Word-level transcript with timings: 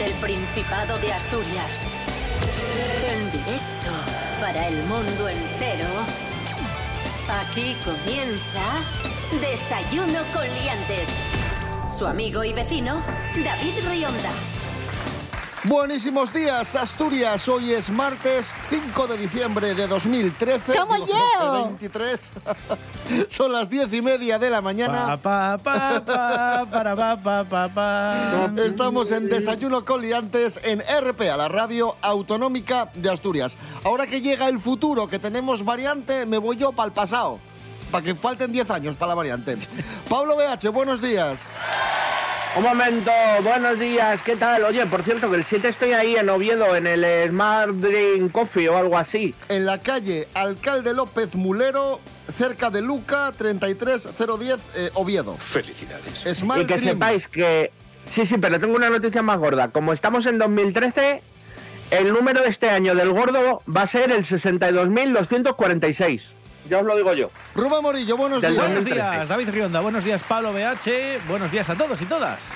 desde 0.00 0.06
el 0.06 0.20
Principado 0.20 0.98
de 0.98 1.12
Asturias. 1.12 1.84
En 3.06 3.32
directo 3.32 3.90
para 4.40 4.68
el 4.68 4.82
mundo 4.84 5.28
entero. 5.28 5.88
Aquí 7.42 7.76
comienza 7.84 9.40
Desayuno 9.40 10.20
con 10.32 10.44
Liantes. 10.44 11.08
Su 11.90 12.06
amigo 12.06 12.44
y 12.44 12.52
vecino, 12.52 13.02
David 13.44 13.74
Rionda. 13.88 14.30
Buenísimos 15.64 16.32
días, 16.32 16.74
Asturias. 16.74 17.46
Hoy 17.48 17.72
es 17.72 17.90
martes 17.90 18.52
5 18.70 19.06
de 19.06 19.18
diciembre 19.18 19.74
de 19.74 19.86
2013. 19.86 20.78
¡Como 20.78 20.94
Digo, 20.94 21.08
yo! 21.08 21.64
23. 21.64 22.20
Son 23.28 23.52
las 23.52 23.68
diez 23.70 23.92
y 23.92 24.02
media 24.02 24.38
de 24.38 24.50
la 24.50 24.60
mañana. 24.60 25.16
Pa, 25.18 25.58
pa, 25.58 26.02
pa, 26.04 26.64
para. 27.44 28.64
Estamos 28.64 29.10
en 29.10 29.28
Desayuno 29.28 29.84
con 29.84 30.02
Liantes 30.02 30.60
en 30.62 30.80
RPA, 30.80 31.36
la 31.36 31.48
radio 31.48 31.96
autonómica 32.02 32.90
de 32.94 33.10
Asturias. 33.10 33.56
Ahora 33.84 34.06
que 34.06 34.20
llega 34.20 34.48
el 34.48 34.58
futuro, 34.58 35.08
que 35.08 35.18
tenemos 35.18 35.64
variante, 35.64 36.26
me 36.26 36.38
voy 36.38 36.56
yo 36.56 36.72
para 36.72 36.86
el 36.86 36.92
pasado. 36.92 37.38
Para 37.90 38.04
que 38.04 38.14
falten 38.14 38.52
10 38.52 38.70
años 38.70 38.94
para 38.94 39.10
la 39.10 39.14
variante. 39.16 39.56
Pablo 40.08 40.36
BH, 40.36 40.68
buenos 40.68 41.02
días. 41.02 41.48
Un 42.56 42.64
momento, 42.64 43.12
buenos 43.44 43.78
días, 43.78 44.20
¿qué 44.22 44.34
tal? 44.34 44.64
Oye, 44.64 44.84
por 44.86 45.04
cierto, 45.04 45.30
que 45.30 45.36
el 45.36 45.44
7 45.44 45.68
estoy 45.68 45.92
ahí 45.92 46.16
en 46.16 46.28
Oviedo, 46.28 46.74
en 46.74 46.88
el 46.88 47.06
Smart 47.30 47.70
Drink 47.70 48.32
Coffee 48.32 48.68
o 48.68 48.76
algo 48.76 48.98
así. 48.98 49.36
En 49.48 49.66
la 49.66 49.78
calle 49.78 50.26
Alcalde 50.34 50.92
López 50.92 51.36
Mulero, 51.36 52.00
cerca 52.32 52.70
de 52.70 52.82
Luca, 52.82 53.32
33010, 53.38 54.58
eh, 54.74 54.90
Oviedo. 54.94 55.36
Felicidades. 55.36 56.24
Smart 56.36 56.62
y 56.62 56.66
que 56.66 56.74
Dream. 56.76 56.94
sepáis 56.94 57.28
que... 57.28 57.70
Sí, 58.10 58.26
sí, 58.26 58.36
pero 58.36 58.58
tengo 58.58 58.74
una 58.74 58.90
noticia 58.90 59.22
más 59.22 59.38
gorda. 59.38 59.68
Como 59.68 59.92
estamos 59.92 60.26
en 60.26 60.38
2013, 60.38 61.22
el 61.92 62.12
número 62.12 62.42
de 62.42 62.48
este 62.48 62.68
año 62.68 62.96
del 62.96 63.12
gordo 63.12 63.62
va 63.74 63.82
a 63.82 63.86
ser 63.86 64.10
el 64.10 64.24
62.246. 64.24 66.20
Ya 66.70 66.78
os 66.78 66.86
lo 66.86 66.96
digo 66.96 67.12
yo. 67.14 67.30
Rubén 67.56 67.82
Morillo, 67.82 68.16
buenos 68.16 68.40
Del 68.40 68.52
días. 68.52 68.62
Buenos 68.62 68.84
2013. 68.84 69.16
días, 69.16 69.28
David 69.28 69.48
Rionda. 69.50 69.80
Buenos 69.80 70.04
días, 70.04 70.22
Pablo 70.22 70.52
BH. 70.52 71.26
Buenos 71.28 71.50
días 71.50 71.68
a 71.68 71.74
todos 71.74 72.00
y 72.00 72.04
todas. 72.04 72.52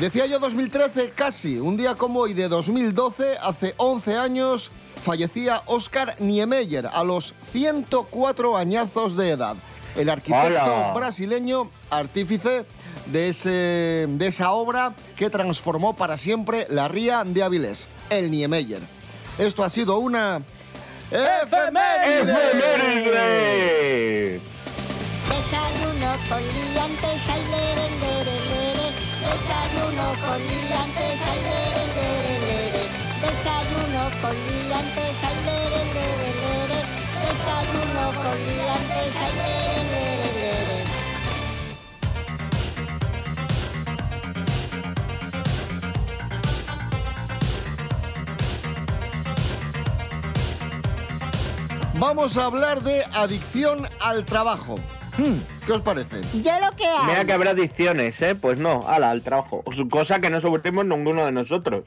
Decía 0.00 0.24
yo 0.24 0.38
2013, 0.38 1.10
casi. 1.10 1.58
Un 1.58 1.76
día 1.76 1.94
como 1.94 2.20
hoy 2.20 2.32
de 2.32 2.48
2012, 2.48 3.36
hace 3.42 3.74
11 3.76 4.16
años, 4.16 4.70
fallecía 5.04 5.60
Oscar 5.66 6.16
Niemeyer 6.20 6.86
a 6.86 7.04
los 7.04 7.34
104 7.42 8.56
añazos 8.56 9.14
de 9.14 9.30
edad. 9.30 9.56
El 9.94 10.08
arquitecto 10.08 10.94
brasileño, 10.94 11.70
artífice 11.90 12.64
de, 13.12 13.28
ese, 13.28 14.06
de 14.08 14.26
esa 14.26 14.52
obra 14.52 14.94
que 15.16 15.28
transformó 15.28 15.96
para 15.96 16.16
siempre 16.16 16.66
la 16.70 16.88
ría 16.88 17.24
de 17.24 17.42
Avilés, 17.42 17.88
el 18.08 18.30
Niemeyer. 18.30 18.80
Esto 19.38 19.64
ha 19.64 19.68
sido 19.68 19.98
una... 19.98 20.40
¡Efeméride! 21.08 22.22
¡Efeméride! 22.22 24.40
Desayuno 25.30 26.10
con 26.28 26.42
liantes, 26.42 27.22
ay, 27.30 27.42
lere, 27.52 27.86
lere, 28.02 28.36
lere. 28.50 28.88
Desayuno 29.22 30.06
con 30.18 30.40
liantes, 30.42 31.22
ay, 31.30 31.40
lere, 31.46 31.84
lere, 31.94 32.34
lere. 32.46 32.82
Desayuno 33.22 34.02
con 34.20 34.34
liantes, 34.34 35.22
ay, 35.22 35.38
lere, 35.46 35.80
lere, 35.94 36.30
lere. 36.42 36.78
Desayuno 37.22 38.04
con 38.22 38.34
liantes, 38.46 39.14
lere, 39.14 39.30
lere, 39.38 39.78
lere. 39.90 39.95
Vamos 51.98 52.36
a 52.36 52.44
hablar 52.46 52.82
de 52.82 53.02
adicción 53.14 53.86
al 54.02 54.24
trabajo. 54.24 54.76
¿Qué 55.66 55.72
os 55.72 55.80
parece? 55.80 56.20
Yo 56.42 56.52
lo 56.60 56.70
que 56.76 56.84
Mira 57.06 57.16
hago. 57.20 57.26
que 57.26 57.32
habrá 57.32 57.50
adicciones, 57.52 58.20
¿eh? 58.20 58.34
Pues 58.34 58.58
no, 58.58 58.84
ala, 58.86 59.10
al 59.10 59.22
trabajo. 59.22 59.64
Cosa 59.90 60.20
que 60.20 60.28
no 60.28 60.40
sufrimos 60.40 60.84
ninguno 60.84 61.24
de 61.24 61.32
nosotros. 61.32 61.84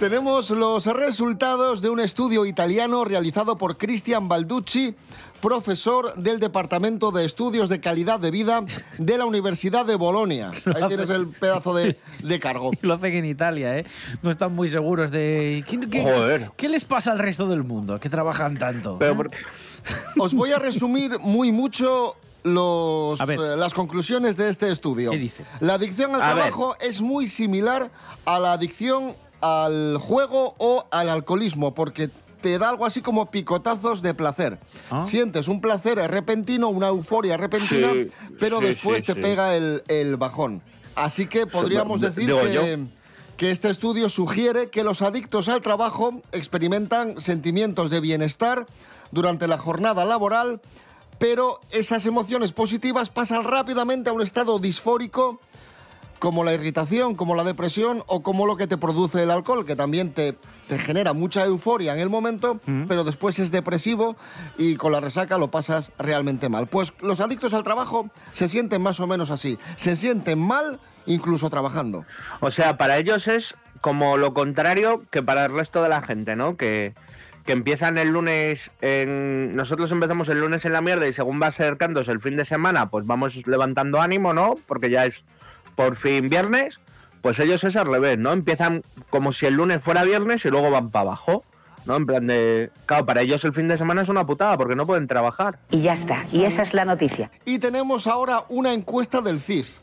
Tenemos 0.00 0.50
los 0.50 0.84
resultados 0.86 1.80
de 1.80 1.88
un 1.88 2.00
estudio 2.00 2.44
italiano 2.44 3.04
realizado 3.06 3.56
por 3.56 3.78
Cristian 3.78 4.28
Balducci, 4.28 4.94
profesor 5.40 6.14
del 6.16 6.38
Departamento 6.38 7.10
de 7.12 7.24
Estudios 7.24 7.70
de 7.70 7.80
Calidad 7.80 8.20
de 8.20 8.30
Vida 8.30 8.62
de 8.98 9.16
la 9.16 9.24
Universidad 9.24 9.86
de 9.86 9.94
Bolonia. 9.94 10.50
Ahí 10.74 10.86
tienes 10.88 11.08
el 11.08 11.28
pedazo 11.28 11.72
de, 11.74 11.98
de 12.22 12.40
cargo. 12.40 12.72
Lo 12.82 12.94
hacen 12.94 13.14
en 13.14 13.24
Italia, 13.24 13.78
¿eh? 13.78 13.86
No 14.22 14.30
están 14.30 14.54
muy 14.54 14.68
seguros 14.68 15.10
de... 15.10 15.64
¿Qué, 15.66 15.80
qué- 15.88 16.02
Joder. 16.02 16.50
qué 16.56 16.68
les 16.68 16.84
pasa 16.84 17.12
al 17.12 17.18
resto 17.18 17.46
del 17.48 17.64
mundo? 17.64 17.98
Que 17.98 18.10
trabajan 18.10 18.58
tanto. 18.58 18.98
Pero 18.98 19.22
¿eh? 19.24 19.28
Os 20.20 20.34
voy 20.34 20.52
a 20.52 20.58
resumir 20.58 21.18
muy 21.20 21.52
mucho 21.52 22.16
los, 22.42 23.18
eh, 23.20 23.36
las 23.56 23.72
conclusiones 23.72 24.36
de 24.36 24.50
este 24.50 24.70
estudio. 24.70 25.10
¿Qué 25.10 25.18
dice? 25.18 25.44
La 25.60 25.74
adicción 25.74 26.14
al 26.14 26.20
A 26.22 26.26
ver. 26.34 26.34
trabajo 26.36 26.76
es 26.80 27.00
muy 27.00 27.28
similar 27.28 27.90
a 28.26 28.38
la 28.38 28.52
adicción 28.52 29.14
al 29.40 29.98
juego 29.98 30.54
o 30.58 30.84
al 30.90 31.08
alcoholismo, 31.08 31.74
porque 31.74 32.10
te 32.40 32.58
da 32.58 32.68
algo 32.68 32.86
así 32.86 33.00
como 33.02 33.30
picotazos 33.30 34.02
de 34.02 34.14
placer. 34.14 34.58
Ah. 34.90 35.04
Sientes 35.06 35.48
un 35.48 35.60
placer 35.60 35.98
repentino, 36.10 36.68
una 36.68 36.88
euforia 36.88 37.36
repentina, 37.36 37.92
Sí, 37.92 38.08
pero 38.38 38.60
sí, 38.60 38.66
después 38.66 39.00
sí, 39.00 39.06
te 39.06 39.14
sí. 39.14 39.20
pega 39.20 39.56
el, 39.56 39.82
el 39.88 40.16
bajón. 40.16 40.62
Así 40.94 41.26
que 41.26 41.46
podríamos 41.46 42.00
decir 42.00 42.26
digo 42.26 42.40
que, 42.40 42.52
yo. 42.52 42.62
que 43.36 43.50
este 43.50 43.68
estudio 43.68 44.08
sugiere 44.08 44.70
que 44.70 44.84
los 44.84 45.02
adictos 45.02 45.48
al 45.48 45.60
trabajo 45.60 46.22
experimentan 46.32 47.20
sentimientos 47.20 47.90
de 47.90 48.00
bienestar 48.00 48.66
durante 49.10 49.46
la 49.48 49.58
jornada 49.58 50.04
laboral, 50.04 50.60
pero 51.18 51.60
esas 51.70 52.06
emociones 52.06 52.52
positivas 52.52 53.10
pasan 53.10 53.44
rápidamente 53.44 54.10
a 54.10 54.12
un 54.12 54.22
estado 54.22 54.58
disfórico 54.58 55.40
como 56.18 56.44
la 56.44 56.54
irritación, 56.54 57.14
como 57.14 57.34
la 57.34 57.44
depresión 57.44 58.02
o 58.06 58.22
como 58.22 58.46
lo 58.46 58.56
que 58.56 58.66
te 58.66 58.76
produce 58.76 59.22
el 59.22 59.30
alcohol, 59.30 59.64
que 59.66 59.76
también 59.76 60.12
te, 60.12 60.36
te 60.68 60.78
genera 60.78 61.12
mucha 61.12 61.44
euforia 61.44 61.94
en 61.94 62.00
el 62.00 62.10
momento, 62.10 62.60
pero 62.88 63.04
después 63.04 63.38
es 63.38 63.52
depresivo 63.52 64.16
y 64.58 64.76
con 64.76 64.92
la 64.92 65.00
resaca 65.00 65.38
lo 65.38 65.50
pasas 65.50 65.92
realmente 65.98 66.48
mal. 66.48 66.66
Pues 66.66 66.92
los 67.00 67.20
adictos 67.20 67.54
al 67.54 67.64
trabajo 67.64 68.10
se 68.32 68.48
sienten 68.48 68.82
más 68.82 69.00
o 69.00 69.06
menos 69.06 69.30
así, 69.30 69.58
se 69.76 69.96
sienten 69.96 70.38
mal 70.38 70.80
incluso 71.06 71.50
trabajando. 71.50 72.04
O 72.40 72.50
sea, 72.50 72.76
para 72.76 72.98
ellos 72.98 73.28
es 73.28 73.54
como 73.80 74.16
lo 74.16 74.34
contrario 74.34 75.04
que 75.10 75.22
para 75.22 75.44
el 75.46 75.52
resto 75.52 75.82
de 75.82 75.88
la 75.88 76.02
gente, 76.02 76.34
¿no? 76.34 76.56
Que, 76.56 76.94
que 77.44 77.52
empiezan 77.52 77.98
el 77.98 78.08
lunes 78.08 78.70
en... 78.80 79.54
Nosotros 79.54 79.92
empezamos 79.92 80.28
el 80.28 80.40
lunes 80.40 80.64
en 80.64 80.72
la 80.72 80.80
mierda 80.80 81.06
y 81.06 81.12
según 81.12 81.40
va 81.40 81.46
acercándose 81.48 82.10
el 82.10 82.20
fin 82.20 82.36
de 82.36 82.44
semana, 82.44 82.90
pues 82.90 83.06
vamos 83.06 83.46
levantando 83.46 84.00
ánimo, 84.00 84.34
¿no? 84.34 84.56
Porque 84.66 84.90
ya 84.90 85.06
es 85.06 85.22
por 85.76 85.94
fin 85.96 86.28
viernes. 86.28 86.80
Pues 87.22 87.38
ellos 87.38 87.62
es 87.64 87.76
al 87.76 87.86
revés, 87.86 88.18
¿no? 88.18 88.32
Empiezan 88.32 88.82
como 89.10 89.32
si 89.32 89.46
el 89.46 89.54
lunes 89.54 89.82
fuera 89.82 90.04
viernes 90.04 90.44
y 90.44 90.48
luego 90.50 90.70
van 90.70 90.90
para 90.90 91.02
abajo. 91.10 91.44
¿No? 91.84 91.94
En 91.96 92.04
plan 92.04 92.26
de. 92.26 92.72
Claro, 92.86 93.06
para 93.06 93.20
ellos 93.20 93.44
el 93.44 93.52
fin 93.52 93.68
de 93.68 93.78
semana 93.78 94.02
es 94.02 94.08
una 94.08 94.26
putada 94.26 94.56
porque 94.56 94.74
no 94.74 94.86
pueden 94.88 95.06
trabajar. 95.06 95.60
Y 95.70 95.82
ya 95.82 95.92
está. 95.92 96.26
Y 96.32 96.42
esa 96.42 96.62
es 96.62 96.74
la 96.74 96.84
noticia. 96.84 97.30
Y 97.44 97.60
tenemos 97.60 98.08
ahora 98.08 98.44
una 98.48 98.72
encuesta 98.72 99.20
del 99.20 99.38
CIS, 99.38 99.82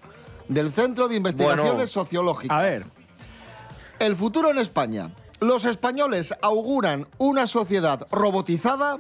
del 0.50 0.70
Centro 0.72 1.08
de 1.08 1.16
Investigaciones 1.16 1.72
Bueno. 1.72 1.88
Sociológicas. 1.88 2.58
A 2.58 2.62
ver, 2.62 2.84
El 4.00 4.18
futuro 4.18 4.52
en 4.52 4.58
España. 4.58 5.12
Los 5.40 5.64
españoles 5.64 6.34
auguran 6.42 7.08
una 7.20 7.48
sociedad 7.48 8.06
robotizada 8.12 8.98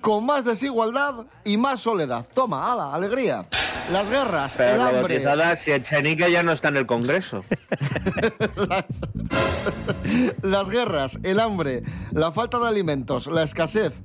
con 0.00 0.26
más 0.26 0.44
desigualdad 0.44 1.26
y 1.44 1.56
más 1.56 1.80
soledad. 1.80 2.26
Toma, 2.34 2.72
ala, 2.72 2.94
alegría. 2.94 3.46
Las 3.92 4.10
guerras, 4.10 4.54
Pero 4.56 4.74
el 4.74 4.96
hambre, 4.96 5.56
si 5.56 5.70
Echenique 5.70 6.28
ya 6.30 6.42
no 6.42 6.52
está 6.52 6.68
en 6.68 6.78
el 6.78 6.86
Congreso. 6.86 7.42
las 10.42 10.68
guerras, 10.68 11.18
el 11.22 11.38
hambre, 11.38 11.84
la 12.10 12.32
falta 12.32 12.58
de 12.58 12.68
alimentos, 12.68 13.28
la 13.28 13.44
escasez, 13.44 14.02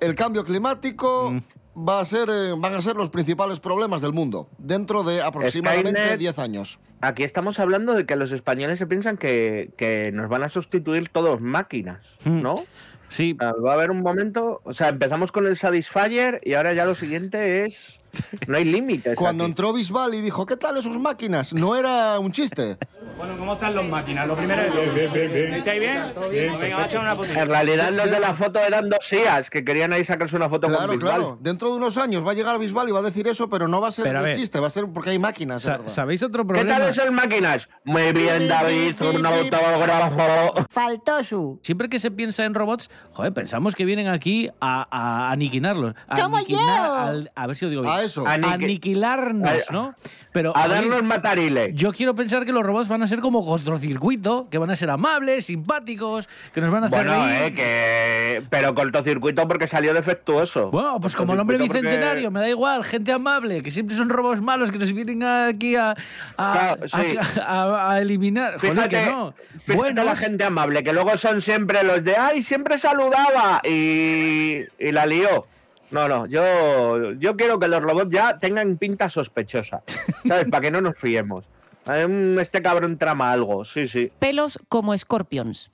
el 0.00 0.14
cambio 0.14 0.44
climático 0.44 1.34
va 1.76 2.00
a 2.00 2.04
ser, 2.04 2.28
eh, 2.30 2.54
van 2.56 2.74
a 2.74 2.82
ser 2.82 2.96
los 2.96 3.10
principales 3.10 3.60
problemas 3.60 4.02
del 4.02 4.12
mundo 4.12 4.48
dentro 4.58 5.02
de 5.02 5.22
aproximadamente 5.22 6.00
Skynet. 6.00 6.18
10 6.18 6.38
años. 6.38 6.80
Aquí 7.00 7.22
estamos 7.22 7.58
hablando 7.58 7.94
de 7.94 8.04
que 8.06 8.16
los 8.16 8.32
españoles 8.32 8.78
se 8.78 8.86
piensan 8.86 9.16
que, 9.16 9.70
que 9.76 10.10
nos 10.12 10.28
van 10.28 10.42
a 10.42 10.48
sustituir 10.48 11.08
todos 11.08 11.40
máquinas, 11.40 12.04
¿no? 12.24 12.64
sí, 13.08 13.36
Ah, 13.40 13.52
Va 13.64 13.72
a 13.72 13.74
haber 13.74 13.90
un 13.90 14.02
momento, 14.02 14.60
o 14.64 14.74
sea, 14.74 14.88
empezamos 14.88 15.32
con 15.32 15.46
el 15.46 15.56
Satisfyer 15.56 16.40
y 16.44 16.54
ahora 16.54 16.74
ya 16.74 16.84
lo 16.84 16.94
siguiente 16.94 17.64
es... 17.64 17.99
No 18.46 18.56
hay 18.56 18.64
límites. 18.64 19.16
Cuando 19.16 19.44
aquí. 19.44 19.50
entró 19.50 19.72
Bisbal 19.72 20.14
y 20.14 20.20
dijo, 20.20 20.46
¿qué 20.46 20.56
tal 20.56 20.76
esas 20.76 20.96
máquinas? 20.98 21.52
No 21.52 21.76
era 21.76 22.18
un 22.18 22.32
chiste. 22.32 22.76
Bueno, 23.16 23.36
¿cómo 23.36 23.54
están 23.54 23.74
los 23.74 23.84
máquinas? 23.86 24.26
Lo 24.26 24.34
primero 24.34 24.62
es... 24.62 24.94
Bien, 24.94 25.12
bien, 25.12 25.32
bien, 25.32 25.54
¿Estáis 25.54 25.80
bien? 25.80 26.02
Bien. 26.30 26.58
Venga, 26.58 26.76
va 26.78 26.82
a 26.84 26.86
echar 26.86 27.00
una. 27.00 27.40
En 27.42 27.48
realidad 27.48 27.90
los 27.92 28.10
de 28.10 28.18
la 28.20 28.34
foto 28.34 28.58
eran 28.60 28.88
dos 28.88 29.00
sías 29.02 29.50
que 29.50 29.62
querían 29.64 29.92
ahí 29.92 30.04
sacarse 30.04 30.36
una 30.36 30.48
foto 30.48 30.68
Claro, 30.68 30.88
con 30.88 30.98
Bisbal. 30.98 31.14
claro. 31.16 31.38
Dentro 31.40 31.68
de 31.70 31.76
unos 31.76 31.96
años 31.98 32.26
va 32.26 32.30
a 32.30 32.34
llegar 32.34 32.58
Bisbal 32.58 32.88
y 32.88 32.92
va 32.92 33.00
a 33.00 33.02
decir 33.02 33.28
eso, 33.28 33.48
pero 33.50 33.68
no 33.68 33.80
va 33.80 33.88
a 33.88 33.92
ser 33.92 34.04
Pero 34.06 34.20
a 34.20 34.22
de 34.22 34.28
ver. 34.28 34.36
chiste, 34.38 34.58
va 34.60 34.68
a 34.68 34.70
ser 34.70 34.86
porque 34.92 35.10
hay 35.10 35.18
máquinas. 35.18 35.62
Sa- 35.62 35.72
es 35.72 35.78
verdad. 35.78 35.92
¿Sabéis 35.92 36.22
otro 36.22 36.44
¿Qué 36.44 36.48
problema? 36.48 36.78
tal 36.78 36.88
esas 36.88 37.10
máquinas? 37.12 37.68
Muy 37.84 38.12
bien, 38.12 38.48
David, 38.48 38.94
un 39.02 39.26
autógrafo. 39.26 40.64
Faltó 40.70 41.22
su. 41.22 41.58
Siempre 41.62 41.88
que 41.88 41.98
se 41.98 42.10
piensa 42.10 42.44
en 42.44 42.54
robots, 42.54 42.90
joder, 43.12 43.32
pensamos 43.32 43.74
que 43.74 43.84
vienen 43.84 44.08
aquí 44.08 44.48
a, 44.60 44.86
a 44.90 45.30
aniquilarlos. 45.30 45.94
A 46.08 46.20
¡Como 46.20 46.36
aniquilar 46.38 46.86
yo! 46.86 46.94
al- 46.96 47.32
a 47.34 47.46
ver 47.46 47.56
si 47.56 47.64
lo 47.66 47.70
digo 47.70 47.82
bien. 47.82 47.94
A 48.00 48.04
eso. 48.04 48.24
Aniqui- 48.24 48.52
Aniquilarnos, 48.64 49.50
A- 49.68 49.72
¿no? 49.72 49.94
Pero, 50.32 50.56
A 50.56 50.62
joder, 50.62 50.82
darnos 50.88 51.02
matarile. 51.02 51.72
Yo 51.74 51.92
quiero 51.92 52.14
pensar 52.14 52.44
que 52.44 52.52
los 52.52 52.62
robots 52.62 52.86
van 52.86 53.02
a 53.02 53.08
ser 53.08 53.18
como 53.18 53.44
cortocircuito, 53.44 54.48
que 54.48 54.58
van 54.58 54.70
a 54.70 54.76
ser 54.76 54.88
amables, 54.90 55.46
simpáticos, 55.46 56.28
que 56.54 56.60
nos 56.60 56.70
van 56.70 56.84
a 56.84 56.86
hacer 56.86 57.04
Bueno, 57.04 57.24
reír. 57.26 57.42
eh, 57.42 57.52
que... 57.52 58.42
Pero 58.48 58.72
cortocircuito 58.76 59.48
porque 59.48 59.66
salió 59.66 59.92
defectuoso. 59.92 60.70
Bueno, 60.70 61.00
pues 61.00 61.16
como 61.16 61.32
el 61.34 61.40
hombre 61.40 61.58
porque- 61.58 61.72
bicentenario, 61.80 62.30
me 62.30 62.38
da 62.38 62.48
igual, 62.48 62.84
gente 62.84 63.10
amable, 63.10 63.60
que 63.62 63.72
siempre 63.72 63.96
son 63.96 64.08
robots 64.08 64.40
malos 64.40 64.70
que 64.70 64.78
nos 64.78 64.92
vienen 64.92 65.24
aquí 65.24 65.74
a, 65.74 65.96
a, 66.36 66.76
Claro, 66.76 66.88
sí. 66.88 67.16
a- 67.40 67.62
a- 67.62 67.92
a 67.94 68.00
eliminar. 68.00 68.54
Joder, 68.60 68.74
Fíjate, 68.74 68.88
que 69.04 69.06
no. 69.10 69.34
fíjate 69.66 70.04
la 70.04 70.14
gente 70.14 70.44
amable, 70.44 70.84
que 70.84 70.92
luego 70.92 71.16
son 71.16 71.40
siempre 71.42 71.82
los 71.82 72.04
de 72.04 72.14
¡ay, 72.16 72.44
siempre 72.44 72.78
saludaba! 72.78 73.62
Y, 73.64 74.60
y 74.78 74.92
la 74.92 75.06
lió. 75.06 75.46
No, 75.90 76.06
no, 76.08 76.26
yo, 76.26 77.12
yo 77.14 77.36
quiero 77.36 77.58
que 77.58 77.66
los 77.66 77.82
robots 77.82 78.10
ya 78.12 78.38
tengan 78.38 78.76
pinta 78.76 79.08
sospechosa, 79.08 79.82
¿sabes? 80.28 80.46
Para 80.48 80.60
que 80.62 80.70
no 80.70 80.80
nos 80.80 80.96
fiemos. 80.96 81.44
Eh, 81.92 82.36
Este 82.40 82.62
cabrón 82.62 82.96
trama 82.96 83.32
algo, 83.32 83.64
sí, 83.64 83.88
sí. 83.88 84.12
Pelos 84.18 84.58
como 84.68 84.94
escorpions. 84.94 85.70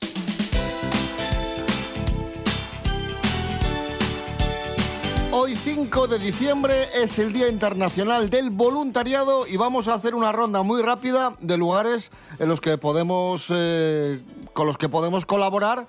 Hoy 5.32 5.54
5 5.54 6.08
de 6.08 6.18
diciembre 6.18 6.72
es 6.94 7.18
el 7.18 7.34
Día 7.34 7.48
Internacional 7.48 8.30
del 8.30 8.48
Voluntariado 8.48 9.46
y 9.46 9.58
vamos 9.58 9.86
a 9.86 9.92
hacer 9.94 10.14
una 10.14 10.32
ronda 10.32 10.62
muy 10.62 10.80
rápida 10.80 11.36
de 11.40 11.58
lugares 11.58 12.10
en 12.38 12.48
los 12.48 12.62
que 12.62 12.78
podemos, 12.78 13.52
eh, 13.54 14.22
con 14.54 14.66
los 14.66 14.78
que 14.78 14.88
podemos 14.88 15.26
colaborar 15.26 15.86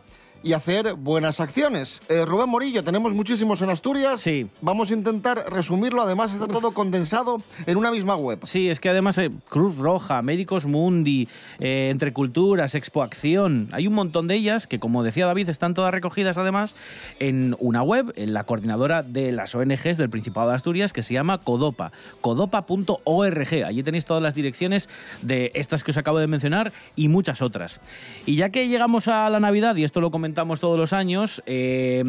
y 0.47 0.53
hacer 0.53 0.93
buenas 0.93 1.41
acciones. 1.41 1.99
Eh, 2.07 2.23
Rubén 2.23 2.47
Morillo, 2.47 2.81
tenemos 2.81 3.13
muchísimos 3.13 3.61
en 3.61 3.69
Asturias. 3.69 4.21
Sí. 4.21 4.47
Vamos 4.61 4.91
a 4.91 4.93
intentar 4.93 5.43
resumirlo. 5.51 6.01
Además 6.01 6.31
está 6.31 6.47
todo 6.47 6.71
condensado 6.71 7.41
en 7.65 7.77
una 7.77 7.91
misma 7.91 8.15
web. 8.15 8.39
Sí, 8.43 8.69
es 8.69 8.79
que 8.79 8.87
además 8.87 9.17
hay 9.17 9.29
Cruz 9.49 9.77
Roja, 9.77 10.21
Médicos 10.21 10.65
Mundi, 10.65 11.27
eh, 11.59 11.89
Entre 11.91 12.13
Culturas, 12.13 12.75
Expo 12.75 13.03
Acción, 13.03 13.67
hay 13.73 13.87
un 13.87 13.93
montón 13.93 14.27
de 14.27 14.35
ellas 14.35 14.67
que, 14.67 14.79
como 14.79 15.03
decía 15.03 15.25
David, 15.25 15.49
están 15.49 15.73
todas 15.73 15.93
recogidas 15.93 16.37
además 16.37 16.75
en 17.19 17.57
una 17.59 17.83
web, 17.83 18.13
en 18.15 18.33
la 18.33 18.45
coordinadora 18.45 19.03
de 19.03 19.33
las 19.33 19.53
ONGs 19.53 19.97
del 19.97 20.09
Principado 20.09 20.49
de 20.49 20.55
Asturias, 20.55 20.93
que 20.93 21.03
se 21.03 21.13
llama 21.13 21.39
Codopa, 21.39 21.91
codopa.org. 22.21 23.65
Allí 23.65 23.83
tenéis 23.83 24.05
todas 24.05 24.23
las 24.23 24.33
direcciones 24.33 24.87
de 25.21 25.51
estas 25.55 25.83
que 25.83 25.91
os 25.91 25.97
acabo 25.97 26.19
de 26.19 26.27
mencionar 26.27 26.71
y 26.95 27.09
muchas 27.09 27.41
otras. 27.41 27.81
Y 28.25 28.37
ya 28.37 28.49
que 28.49 28.69
llegamos 28.69 29.09
a 29.09 29.29
la 29.29 29.41
Navidad, 29.41 29.75
y 29.75 29.83
esto 29.83 29.99
lo 29.99 30.09
comentamos 30.09 30.36
todos 30.37 30.77
los 30.77 30.93
años, 30.93 31.41
eh, 31.47 32.03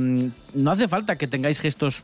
no 0.55 0.71
hace 0.71 0.87
falta 0.87 1.17
que 1.17 1.27
tengáis 1.27 1.61
gestos 1.61 2.03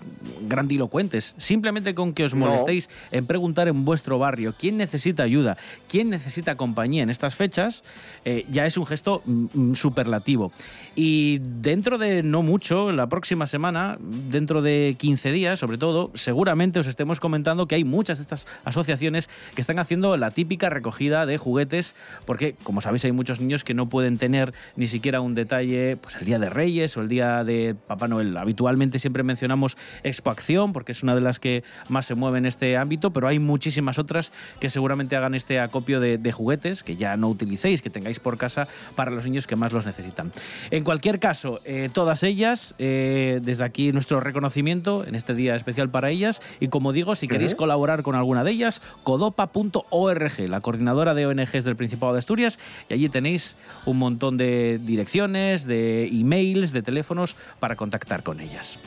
grandilocuentes, 0.49 1.35
simplemente 1.37 1.95
con 1.95 2.15
que 2.15 2.25
os 2.25 2.35
No. 2.35 2.47
molestéis 2.47 2.89
en 3.11 3.27
preguntar 3.27 3.69
en 3.69 3.85
vuestro 3.85 4.19
barrio 4.19 4.55
quién 4.59 4.79
necesita 4.79 5.23
ayuda, 5.23 5.59
quién 5.87 6.09
necesita 6.09 6.57
compañía 6.57 7.03
en 7.03 7.11
estas 7.11 7.35
fechas, 7.35 7.85
eh, 8.25 8.47
ya 8.49 8.65
es 8.65 8.79
un 8.79 8.87
gesto 8.87 9.23
mm, 9.27 9.47
mm, 9.53 9.75
superlativo. 9.75 10.51
Y 10.97 11.41
dentro 11.43 11.99
de 11.99 12.23
no 12.23 12.43
mucho, 12.43 12.91
la 12.91 13.09
próxima 13.09 13.47
semana, 13.47 13.99
dentro 14.01 14.63
de 14.63 14.97
15 14.99 15.31
días 15.33 15.59
sobre 15.59 15.77
todo, 15.77 16.11
seguramente 16.15 16.79
os 16.79 16.87
estemos 16.87 17.21
comentando 17.21 17.67
que 17.67 17.75
hay 17.75 17.85
muchas 17.85 18.17
de 18.19 18.23
estas 18.23 18.47
asociaciones 18.65 19.29
que 19.55 19.61
están 19.61 19.79
haciendo 19.79 20.17
la 20.17 20.31
típica 20.31 20.71
recogida 20.71 21.27
de 21.27 21.37
juguetes, 21.37 21.95
porque 22.25 22.55
como 22.63 22.81
sabéis 22.81 23.05
hay 23.05 23.13
muchos 23.13 23.41
niños 23.41 23.63
que 23.63 23.75
no 23.75 23.89
pueden 23.91 24.17
tener 24.17 24.55
ni 24.77 24.87
siquiera 24.87 25.21
un 25.21 25.35
detalle, 25.35 25.97
pues 26.05 26.17
el 26.17 26.27
día 26.27 26.39
de 26.39 26.51
Reyes 26.51 26.97
o 26.99 27.01
el 27.01 27.09
día 27.09 27.45
de 27.45 27.75
Papá 27.75 28.09
Noel. 28.09 28.37
Habitualmente 28.37 28.99
siempre 28.99 29.23
mencionamos 29.23 29.79
Expo 30.03 30.31
Acción, 30.31 30.75
porque 30.75 30.93
es 30.93 31.03
una 31.03 31.15
de 31.15 31.23
las 31.23 31.41
que 31.41 31.65
más 31.89 32.05
se 32.05 32.15
mueve 32.15 32.37
en 32.37 32.45
este 32.45 32.77
ámbito, 32.77 33.11
pero 33.11 33.27
hay 33.27 33.39
muchísimas 33.39 33.99
otras 33.99 34.31
que 34.61 34.69
seguramente 34.69 35.17
hagan 35.17 35.35
este 35.35 35.61
acopio 35.61 36.01
de, 36.01 36.19
de 36.19 36.31
juguetes 36.31 36.83
que 36.83 36.97
ya 36.97 37.17
no 37.17 37.29
utilicéis, 37.29 37.81
que 37.81 37.89
tengáis 37.89 38.21
por 38.21 38.37
casa 38.37 38.69
para 38.95 39.11
los 39.11 39.25
niños 39.25 39.47
que 39.47 39.57
más 39.57 39.73
los 39.73 39.87
necesitan. 39.87 40.31
En 40.71 40.85
cualquier 40.85 41.19
caso, 41.21 41.61
eh, 41.65 41.89
todas 41.91 42.23
ellas, 42.23 42.75
eh, 42.79 43.41
desde 43.43 43.65
aquí 43.65 43.91
nuestro 43.93 44.21
reconocimiento 44.21 45.07
en 45.07 45.15
este 45.15 45.35
día 45.35 45.57
especial 45.57 45.89
para 45.89 46.11
ellas, 46.11 46.43
y 46.61 46.69
como 46.69 46.93
digo, 46.93 47.15
si 47.15 47.29
queréis 47.29 47.55
colaborar 47.55 48.03
con 48.03 48.15
alguna 48.15 48.45
de 48.45 48.51
ellas, 48.51 48.83
codopa.org, 49.05 50.49
la 50.49 50.61
coordinadora 50.61 51.15
de 51.15 51.27
ONGs 51.27 51.65
del 51.65 51.77
Principado 51.77 52.13
de 52.13 52.19
Asturias, 52.19 52.59
y 52.91 52.95
allí 52.95 53.09
tenéis 53.09 53.57
un 53.87 53.99
montón 53.99 54.37
de 54.37 54.79
direcciones, 54.85 55.65
de 55.65 55.94
emails, 56.11 56.73
de 56.73 56.83
teléfonos 56.83 57.37
para 57.61 57.77
contactar 57.77 58.23
con 58.23 58.41
ellas. 58.41 58.79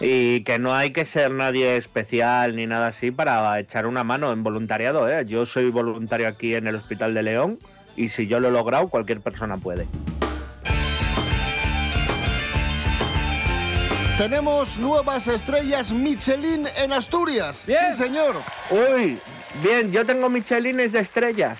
Y 0.00 0.42
que 0.44 0.58
no 0.58 0.74
hay 0.74 0.92
que 0.92 1.04
ser 1.04 1.30
nadie 1.30 1.76
especial 1.76 2.56
ni 2.56 2.66
nada 2.66 2.88
así 2.88 3.10
para 3.10 3.58
echar 3.60 3.86
una 3.86 4.04
mano 4.04 4.32
en 4.32 4.42
voluntariado, 4.42 5.08
¿eh? 5.08 5.24
Yo 5.26 5.46
soy 5.46 5.70
voluntario 5.70 6.28
aquí 6.28 6.54
en 6.54 6.66
el 6.66 6.76
Hospital 6.76 7.14
de 7.14 7.22
León 7.22 7.58
y 7.96 8.08
si 8.08 8.26
yo 8.26 8.40
lo 8.40 8.48
he 8.48 8.50
logrado, 8.50 8.88
cualquier 8.88 9.20
persona 9.20 9.56
puede. 9.56 9.86
Tenemos 14.18 14.78
nuevas 14.78 15.26
estrellas 15.26 15.90
Michelin 15.90 16.68
en 16.76 16.92
Asturias. 16.92 17.64
Bien. 17.66 17.80
Sí, 17.90 18.04
señor. 18.04 18.36
Uy, 18.70 19.18
bien, 19.62 19.90
yo 19.90 20.06
tengo 20.06 20.28
michelines 20.28 20.92
de 20.92 21.00
estrellas. 21.00 21.58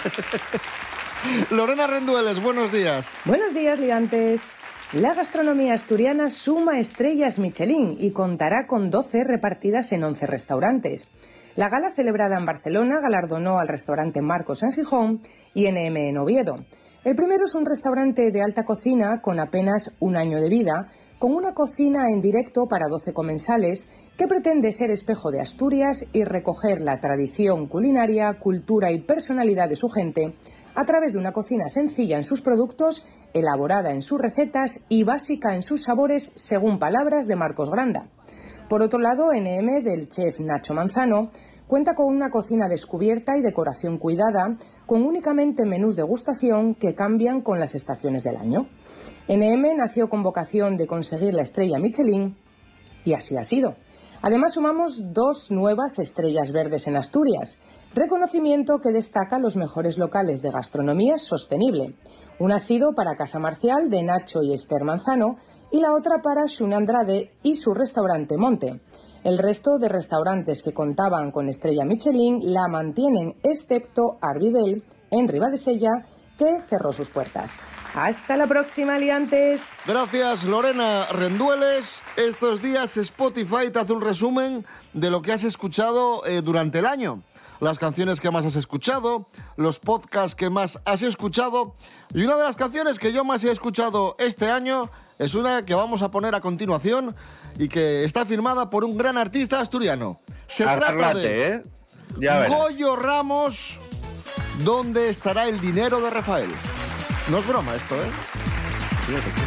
Lorena 1.50 1.86
Rendueles, 1.86 2.42
buenos 2.42 2.72
días. 2.72 3.12
Buenos 3.24 3.52
días, 3.54 3.78
liantes. 3.78 4.52
La 4.92 5.14
gastronomía 5.14 5.74
asturiana 5.74 6.30
suma 6.30 6.78
estrellas 6.78 7.38
Michelin 7.38 7.96
y 8.00 8.10
contará 8.12 8.66
con 8.66 8.90
12 8.90 9.24
repartidas 9.24 9.92
en 9.92 10.02
11 10.02 10.26
restaurantes. 10.26 11.08
La 11.56 11.68
gala 11.68 11.92
celebrada 11.94 12.38
en 12.38 12.46
Barcelona 12.46 13.00
galardonó 13.00 13.58
al 13.58 13.68
restaurante 13.68 14.22
Marcos 14.22 14.62
en 14.62 14.72
Gijón 14.72 15.22
y 15.54 15.70
NM 15.70 15.96
en 15.96 16.18
Oviedo. 16.18 16.64
El 17.04 17.16
primero 17.16 17.44
es 17.44 17.54
un 17.54 17.66
restaurante 17.66 18.30
de 18.30 18.42
alta 18.42 18.64
cocina 18.64 19.20
con 19.20 19.40
apenas 19.40 19.94
un 20.00 20.16
año 20.16 20.40
de 20.40 20.48
vida, 20.48 20.88
con 21.18 21.34
una 21.34 21.54
cocina 21.54 22.10
en 22.10 22.20
directo 22.20 22.66
para 22.66 22.88
12 22.88 23.12
comensales 23.12 23.90
que 24.16 24.26
pretende 24.26 24.72
ser 24.72 24.90
espejo 24.90 25.30
de 25.30 25.40
Asturias 25.40 26.06
y 26.12 26.24
recoger 26.24 26.80
la 26.80 27.00
tradición 27.00 27.68
culinaria, 27.68 28.38
cultura 28.38 28.90
y 28.90 29.00
personalidad 29.00 29.68
de 29.68 29.76
su 29.76 29.88
gente 29.88 30.34
a 30.74 30.84
través 30.84 31.12
de 31.12 31.18
una 31.18 31.32
cocina 31.32 31.68
sencilla 31.68 32.16
en 32.16 32.24
sus 32.24 32.42
productos, 32.42 33.04
elaborada 33.34 33.92
en 33.92 34.02
sus 34.02 34.20
recetas 34.20 34.80
y 34.88 35.04
básica 35.04 35.54
en 35.54 35.62
sus 35.62 35.84
sabores, 35.84 36.32
según 36.34 36.78
palabras 36.78 37.26
de 37.26 37.36
Marcos 37.36 37.70
Granda. 37.70 38.08
Por 38.68 38.82
otro 38.82 39.00
lado, 39.00 39.32
NM 39.32 39.82
del 39.82 40.08
chef 40.08 40.38
Nacho 40.38 40.74
Manzano 40.74 41.30
cuenta 41.66 41.94
con 41.94 42.06
una 42.06 42.30
cocina 42.30 42.68
descubierta 42.68 43.36
y 43.36 43.42
decoración 43.42 43.98
cuidada, 43.98 44.56
con 44.86 45.02
únicamente 45.02 45.64
menús 45.64 45.96
de 45.96 46.02
gustación 46.02 46.74
que 46.74 46.94
cambian 46.94 47.42
con 47.42 47.60
las 47.60 47.74
estaciones 47.74 48.24
del 48.24 48.36
año. 48.36 48.68
NM 49.28 49.76
nació 49.76 50.08
con 50.08 50.22
vocación 50.22 50.76
de 50.76 50.86
conseguir 50.86 51.34
la 51.34 51.42
estrella 51.42 51.78
Michelin 51.78 52.36
y 53.04 53.14
así 53.14 53.36
ha 53.36 53.44
sido. 53.44 53.76
Además 54.22 54.54
sumamos 54.54 55.12
dos 55.12 55.50
nuevas 55.50 55.98
estrellas 55.98 56.52
verdes 56.52 56.86
en 56.86 56.96
Asturias, 56.96 57.58
reconocimiento 57.94 58.78
que 58.80 58.92
destaca 58.92 59.38
los 59.38 59.56
mejores 59.56 59.98
locales 59.98 60.42
de 60.42 60.50
gastronomía 60.50 61.18
sostenible. 61.18 61.94
Una 62.38 62.56
ha 62.56 62.58
sido 62.60 62.94
para 62.94 63.16
Casa 63.16 63.38
Marcial 63.38 63.90
de 63.90 64.02
Nacho 64.02 64.42
y 64.42 64.54
Esther 64.54 64.84
Manzano 64.84 65.36
y 65.70 65.80
la 65.80 65.94
otra 65.94 66.22
para 66.22 66.46
Shun 66.46 66.72
Andrade 66.72 67.32
y 67.42 67.54
su 67.54 67.74
restaurante 67.74 68.36
Monte. 68.36 68.80
El 69.22 69.38
resto 69.38 69.78
de 69.78 69.88
restaurantes 69.88 70.62
que 70.62 70.72
contaban 70.72 71.30
con 71.30 71.48
estrella 71.48 71.84
Michelin 71.84 72.40
la 72.52 72.68
mantienen, 72.68 73.34
excepto 73.42 74.16
Arvidel, 74.22 74.82
en 75.10 75.28
Ribadesella, 75.28 76.06
que 76.38 76.62
cerró 76.68 76.92
sus 76.94 77.10
puertas. 77.10 77.60
Hasta 77.94 78.34
la 78.38 78.46
próxima, 78.46 78.98
liantes. 78.98 79.68
Gracias, 79.86 80.44
Lorena 80.44 81.06
Rendueles. 81.12 82.00
Estos 82.16 82.62
días 82.62 82.96
Spotify 82.96 83.70
te 83.70 83.80
hace 83.80 83.92
un 83.92 84.00
resumen 84.00 84.64
de 84.94 85.10
lo 85.10 85.20
que 85.20 85.32
has 85.32 85.44
escuchado 85.44 86.24
eh, 86.24 86.40
durante 86.40 86.78
el 86.78 86.86
año. 86.86 87.22
Las 87.60 87.78
canciones 87.78 88.20
que 88.20 88.30
más 88.30 88.44
has 88.46 88.56
escuchado, 88.56 89.28
los 89.56 89.78
podcasts 89.78 90.34
que 90.34 90.48
más 90.48 90.80
has 90.84 91.02
escuchado. 91.02 91.74
Y 92.14 92.22
una 92.24 92.36
de 92.36 92.44
las 92.44 92.56
canciones 92.56 92.98
que 92.98 93.12
yo 93.12 93.22
más 93.24 93.44
he 93.44 93.50
escuchado 93.50 94.16
este 94.18 94.50
año 94.50 94.90
es 95.18 95.34
una 95.34 95.64
que 95.66 95.74
vamos 95.74 96.00
a 96.02 96.10
poner 96.10 96.34
a 96.34 96.40
continuación 96.40 97.14
y 97.58 97.68
que 97.68 98.04
está 98.04 98.24
firmada 98.24 98.70
por 98.70 98.84
un 98.84 98.96
gran 98.96 99.18
artista 99.18 99.60
asturiano. 99.60 100.20
Se 100.46 100.64
trata 100.64 101.12
de 101.14 101.48
¿eh? 101.48 101.62
Ya. 102.18 102.48
Goyo 102.48 102.96
Ramos, 102.96 103.78
¿Dónde 104.64 105.08
estará 105.08 105.46
el 105.48 105.60
dinero 105.60 106.00
de 106.00 106.10
Rafael? 106.10 106.50
No 107.30 107.38
es 107.38 107.46
broma 107.46 107.74
esto, 107.76 107.94
¿eh? 107.94 108.10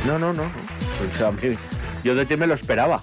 No, 0.06 0.18
no, 0.20 0.34
no. 0.34 0.44
a 0.44 1.32
mí- 1.32 1.58
yo 2.04 2.16
de 2.16 2.26
ti 2.26 2.36
me 2.36 2.48
lo 2.48 2.54
esperaba. 2.54 3.02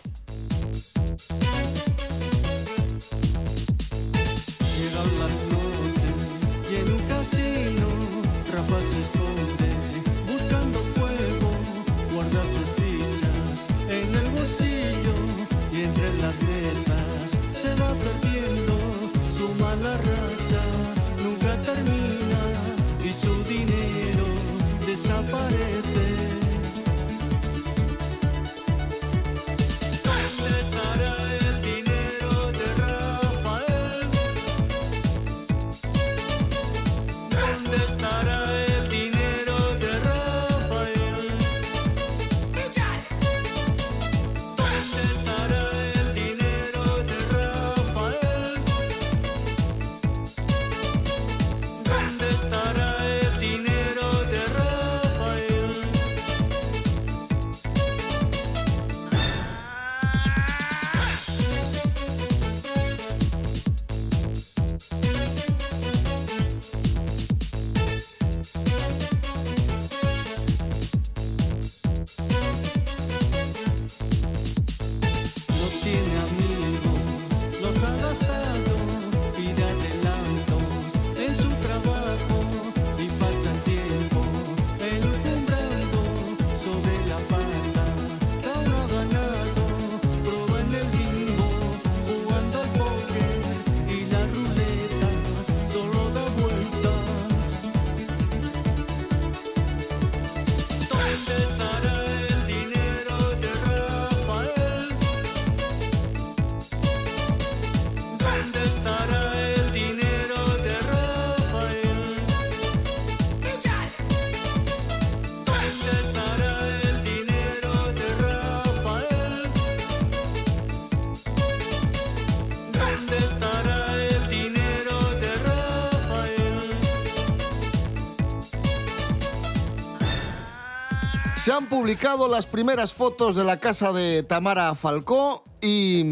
Se 131.41 131.55
han 131.55 131.65
publicado 131.65 132.29
las 132.29 132.45
primeras 132.45 132.93
fotos 132.93 133.35
de 133.35 133.45
la 133.45 133.57
casa 133.57 133.95
de 133.95 134.23
Tamara 134.23 134.75
Falcó 134.75 135.43
y, 135.63 136.05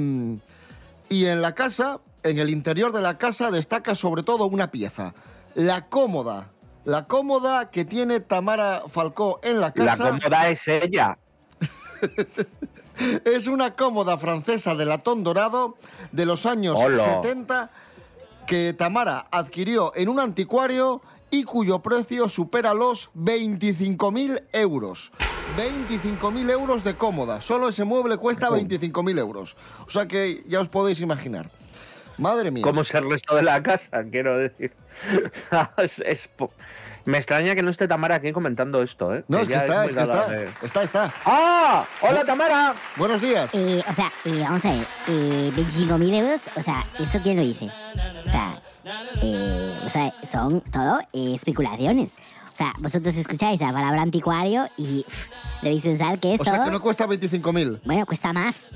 y 1.10 1.26
en 1.26 1.42
la 1.42 1.54
casa, 1.54 2.00
en 2.22 2.38
el 2.38 2.48
interior 2.48 2.92
de 2.92 3.02
la 3.02 3.18
casa, 3.18 3.50
destaca 3.50 3.94
sobre 3.94 4.22
todo 4.22 4.46
una 4.46 4.70
pieza, 4.70 5.12
la 5.54 5.86
cómoda. 5.90 6.48
La 6.86 7.06
cómoda 7.06 7.68
que 7.70 7.84
tiene 7.84 8.20
Tamara 8.20 8.84
Falcó 8.88 9.38
en 9.42 9.60
la 9.60 9.66
La 9.66 9.72
casa 9.74 10.08
cómoda 10.18 10.48
es 10.48 10.66
ella. 10.66 11.18
es 13.26 13.48
una 13.48 13.74
cómoda 13.76 14.16
francesa 14.16 14.74
de 14.74 14.86
latón 14.86 15.24
dorado 15.24 15.76
de 16.10 16.24
los 16.24 16.46
años 16.46 16.80
Hola. 16.82 17.04
70 17.04 17.70
que 18.46 18.72
Tamara 18.72 19.26
adquirió 19.30 19.92
en 19.94 20.08
un 20.08 20.20
anticuario 20.20 21.02
y 21.30 21.44
cuyo 21.44 21.80
precio 21.80 22.28
supera 22.28 22.74
los 22.74 23.10
25.000 23.14 24.42
euros. 24.52 25.12
25.000 25.56 26.50
euros 26.50 26.84
de 26.84 26.94
cómoda. 26.96 27.40
Solo 27.40 27.68
ese 27.68 27.84
mueble 27.84 28.16
cuesta 28.16 28.48
25.000 28.50 29.18
euros. 29.18 29.56
O 29.86 29.90
sea 29.90 30.06
que 30.06 30.42
ya 30.46 30.60
os 30.60 30.68
podéis 30.68 31.00
imaginar. 31.00 31.50
Madre 32.18 32.50
mía. 32.50 32.62
¿Cómo 32.64 32.82
es 32.82 32.92
el 32.94 33.08
resto 33.08 33.34
de 33.36 33.42
la 33.42 33.62
casa? 33.62 34.02
Quiero 34.10 34.36
decir. 34.38 34.72
Es- 35.76 36.00
es 36.04 36.28
po- 36.28 36.50
Me 37.04 37.18
extraña 37.18 37.54
que 37.54 37.62
no 37.62 37.70
esté 37.70 37.86
Tamara 37.86 38.16
aquí 38.16 38.32
comentando 38.32 38.82
esto, 38.82 39.14
¿eh? 39.14 39.24
No, 39.28 39.38
es 39.38 39.48
que 39.48 39.54
está, 39.54 39.78
muy 39.82 39.88
es 39.88 39.94
que 39.94 40.02
está. 40.02 40.26
de- 40.28 40.48
Está, 40.62 40.82
está. 40.82 41.14
¡Ah! 41.24 41.86
¡Hola, 42.02 42.24
Tamara! 42.24 42.74
Buenos 42.96 43.20
días. 43.20 43.54
Eh, 43.54 43.82
o 43.88 43.94
sea, 43.94 44.12
eh, 44.24 44.40
vamos 44.42 44.64
a 44.64 44.72
ver, 44.72 44.86
eh, 45.06 45.52
25.000 45.54 46.14
euros, 46.14 46.50
o 46.56 46.62
sea, 46.62 46.84
¿eso 46.98 47.20
quién 47.22 47.36
lo 47.36 47.42
dice? 47.42 47.70
O 48.38 48.84
sea, 48.84 49.12
eh, 49.22 49.74
o 49.84 49.88
sea 49.88 50.12
son 50.30 50.60
todo 50.62 51.00
eh, 51.12 51.34
especulaciones. 51.34 52.12
O 52.54 52.56
sea, 52.58 52.72
vosotros 52.80 53.14
escucháis 53.14 53.60
la 53.60 53.72
palabra 53.72 54.02
anticuario 54.02 54.68
y 54.76 55.04
pff, 55.04 55.28
debéis 55.62 55.84
pensar 55.84 56.18
que 56.18 56.34
es 56.34 56.40
O 56.40 56.44
sea 56.44 56.64
que 56.64 56.70
no 56.72 56.80
cuesta 56.80 57.06
25.000. 57.06 57.80
Bueno, 57.84 58.04
cuesta 58.04 58.32
más. 58.32 58.66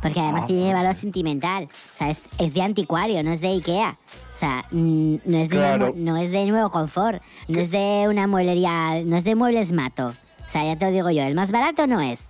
Porque 0.00 0.20
además 0.20 0.46
tiene 0.46 0.72
valor 0.72 0.94
sentimental. 0.94 1.64
O 1.64 1.96
sea, 1.96 2.08
es, 2.10 2.22
es 2.38 2.54
de 2.54 2.62
anticuario, 2.62 3.22
no 3.24 3.32
es 3.32 3.40
de 3.40 3.48
Ikea. 3.48 3.98
O 4.32 4.36
sea, 4.38 4.64
no 4.70 5.18
es 5.36 5.48
de, 5.48 5.56
Claro. 5.56 5.78
nuevo- 5.78 5.94
no 5.96 6.16
es 6.16 6.30
de 6.30 6.46
nuevo 6.46 6.70
confort. 6.70 7.20
No 7.48 7.58
es 7.58 7.70
de 7.72 8.06
una 8.08 8.26
mueblería, 8.28 9.02
no 9.04 9.16
es 9.16 9.24
de 9.24 9.34
muebles 9.34 9.72
mato. 9.72 10.06
O 10.06 10.48
sea, 10.48 10.64
ya 10.64 10.76
te 10.76 10.84
lo 10.86 10.92
digo 10.92 11.10
yo, 11.10 11.22
el 11.24 11.34
más 11.34 11.50
barato 11.52 11.86
no 11.88 12.00
es. 12.00 12.28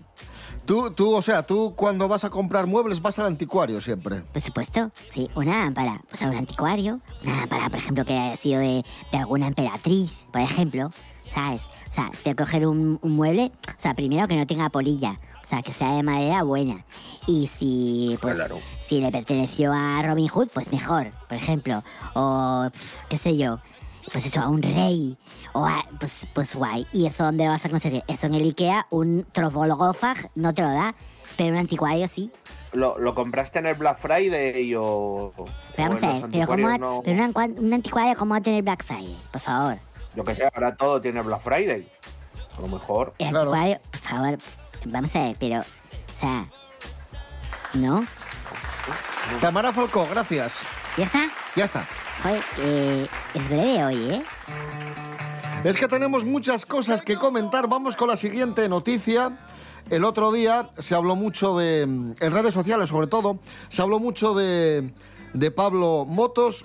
Tú, 0.71 0.89
tú, 0.93 1.13
o 1.13 1.21
sea, 1.21 1.43
tú 1.43 1.73
cuando 1.75 2.07
vas 2.07 2.23
a 2.23 2.31
comprar 2.31 2.65
muebles 2.69 3.03
vas 3.03 3.19
al 3.19 3.27
anticuario 3.27 3.81
siempre. 3.81 4.21
Por 4.21 4.41
supuesto, 4.41 4.93
sí, 5.09 5.29
una 5.35 5.65
lámpara, 5.65 6.01
pues 6.09 6.23
a 6.23 6.31
un 6.31 6.37
anticuario, 6.37 7.01
una 7.25 7.39
lámpara, 7.39 7.69
por 7.71 7.79
ejemplo, 7.81 8.05
que 8.05 8.17
haya 8.17 8.37
sido 8.37 8.61
de, 8.61 8.85
de 9.11 9.19
alguna 9.19 9.49
emperatriz, 9.49 10.13
por 10.31 10.41
ejemplo, 10.41 10.91
¿sabes? 11.35 11.63
O 11.89 11.93
sea, 11.93 12.13
que 12.23 12.37
coger 12.37 12.69
un, 12.69 13.01
un 13.03 13.17
mueble, 13.17 13.51
o 13.67 13.81
sea, 13.81 13.95
primero 13.95 14.29
que 14.29 14.37
no 14.37 14.47
tenga 14.47 14.69
polilla, 14.69 15.19
o 15.41 15.45
sea, 15.45 15.61
que 15.63 15.73
sea 15.73 15.93
de 15.97 16.05
madera 16.05 16.45
buena. 16.45 16.85
Y 17.27 17.49
si, 17.49 18.17
pues, 18.23 18.37
Claro. 18.37 18.61
si 18.79 19.01
le 19.01 19.11
perteneció 19.11 19.73
a 19.73 20.01
Robin 20.03 20.29
Hood, 20.29 20.51
pues 20.55 20.71
mejor, 20.71 21.11
por 21.29 21.37
ejemplo. 21.37 21.83
O, 22.15 22.71
qué 23.09 23.17
sé 23.17 23.37
yo, 23.37 23.59
pues 24.13 24.27
eso, 24.27 24.41
a 24.41 24.49
un 24.49 24.63
rey. 24.63 25.17
O 25.53 25.65
a, 25.67 25.85
pues, 25.99 26.27
pues 26.35 26.55
guay. 26.55 26.87
¿Y 26.93 27.07
eso 27.07 27.25
dónde 27.25 27.45
lo 27.45 27.51
vas 27.51 27.65
a 27.65 27.69
conseguir? 27.69 28.03
Eso 28.09 28.27
en 28.27 28.35
el 28.35 28.43
Ikea, 28.43 28.87
un 28.91 29.27
trofologofag 29.33 30.31
no 30.35 30.53
te 30.55 30.63
lo 30.63 30.71
da, 30.71 30.95
pero 31.37 31.53
un 31.53 31.59
anticuario 31.59 32.07
sí. 32.09 32.31
¿Lo, 32.73 32.99
lo 32.99 33.15
compraste 33.15 33.59
en 33.59 33.67
el 33.67 33.75
Black 33.75 33.99
Friday 34.01 34.75
o...? 34.77 35.33
Pero 35.77 35.89
vamos 35.89 36.03
en 36.03 36.09
a 36.09 36.13
ver, 36.13 36.31
pero, 36.31 36.47
¿cómo 36.47 36.79
no? 36.79 37.03
pero 37.05 37.25
una 37.25 37.47
un 37.47 37.73
anticuario, 37.73 38.17
¿cómo 38.17 38.33
va 38.33 38.39
a 38.39 38.43
tener 38.43 38.63
Black 38.63 38.85
Friday? 38.85 39.17
Por 39.33 39.41
favor. 39.41 39.77
Yo 40.15 40.25
que 40.25 40.35
sé, 40.35 40.49
ahora 40.55 40.75
todo 40.77 41.01
tiene 41.01 41.21
Black 41.23 41.43
Friday. 41.43 41.89
A 42.57 42.61
lo 42.61 42.69
mejor. 42.69 43.15
El 43.19 43.37
anticuario, 43.37 43.81
por 43.91 44.01
favor, 44.01 44.39
vamos 44.87 45.17
a 45.17 45.19
ver, 45.21 45.37
pero, 45.39 45.61
o 45.61 46.13
sea, 46.13 46.47
¿no? 47.75 48.05
Tamara 49.41 49.73
Falcó, 49.73 50.07
gracias. 50.11 50.63
¿Ya 50.97 51.05
está? 51.05 51.29
Ya 51.55 51.65
está. 51.65 51.87
Joder, 52.23 52.43
eh, 52.59 53.07
es 53.35 53.49
breve 53.49 53.85
hoy, 53.85 53.97
¿eh? 54.11 54.23
Es 55.65 55.77
que 55.77 55.89
tenemos 55.89 56.25
muchas 56.25 56.67
cosas 56.67 57.03
que 57.03 57.17
comentar. 57.17 57.69
Vamos 57.69 57.97
con 57.97 58.09
la 58.09 58.17
siguiente 58.17 58.69
noticia. 58.69 59.39
El 59.89 60.05
otro 60.05 60.31
día 60.31 60.71
se 60.79 60.95
habló 60.95 61.17
mucho 61.17 61.57
de, 61.57 61.83
en 61.83 62.15
redes 62.33 62.55
sociales 62.55 62.89
sobre 62.89 63.09
todo, 63.09 63.41
se 63.69 63.83
habló 63.83 63.99
mucho 63.99 64.35
de, 64.35 64.93
de 65.33 65.51
Pablo 65.51 66.07
Motos. 66.07 66.65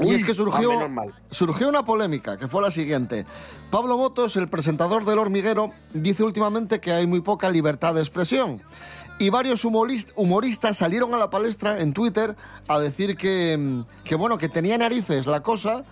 y 0.00 0.08
Uy, 0.08 0.14
es 0.16 0.24
que 0.24 0.34
surgió, 0.34 0.72
ah, 0.80 1.04
surgió 1.30 1.68
una 1.68 1.84
polémica, 1.84 2.36
que 2.36 2.48
fue 2.48 2.60
la 2.60 2.70
siguiente. 2.70 3.26
Pablo 3.70 3.96
Motos, 3.96 4.36
el 4.36 4.48
presentador 4.48 5.04
del 5.04 5.18
hormiguero, 5.18 5.70
dice 5.94 6.24
últimamente 6.24 6.80
que 6.80 6.92
hay 6.92 7.06
muy 7.06 7.20
poca 7.20 7.48
libertad 7.48 7.94
de 7.94 8.00
expresión. 8.00 8.60
Y 9.22 9.30
varios 9.30 9.64
humorist- 9.64 10.10
humoristas 10.16 10.78
salieron 10.78 11.14
a 11.14 11.16
la 11.16 11.30
palestra 11.30 11.80
en 11.80 11.92
Twitter 11.92 12.34
a 12.66 12.80
decir 12.80 13.16
que, 13.16 13.56
mm, 13.56 13.82
que, 14.02 14.16
bueno, 14.16 14.36
que 14.36 14.48
tenía 14.48 14.76
narices 14.76 15.26
la 15.26 15.44
cosa, 15.44 15.84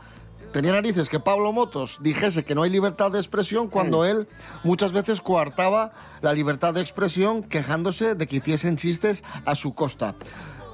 tenía 0.52 0.72
narices 0.72 1.08
que 1.08 1.20
Pablo 1.20 1.52
Motos 1.52 1.98
dijese 2.00 2.44
que 2.44 2.56
no 2.56 2.64
hay 2.64 2.70
libertad 2.70 3.12
de 3.12 3.20
expresión 3.20 3.68
cuando 3.68 4.04
él 4.04 4.26
muchas 4.64 4.90
veces 4.92 5.20
coartaba 5.20 5.92
la 6.22 6.32
libertad 6.32 6.74
de 6.74 6.80
expresión 6.80 7.44
quejándose 7.44 8.16
de 8.16 8.26
que 8.26 8.38
hiciesen 8.38 8.76
chistes 8.76 9.22
a 9.44 9.54
su 9.54 9.74
costa. 9.76 10.16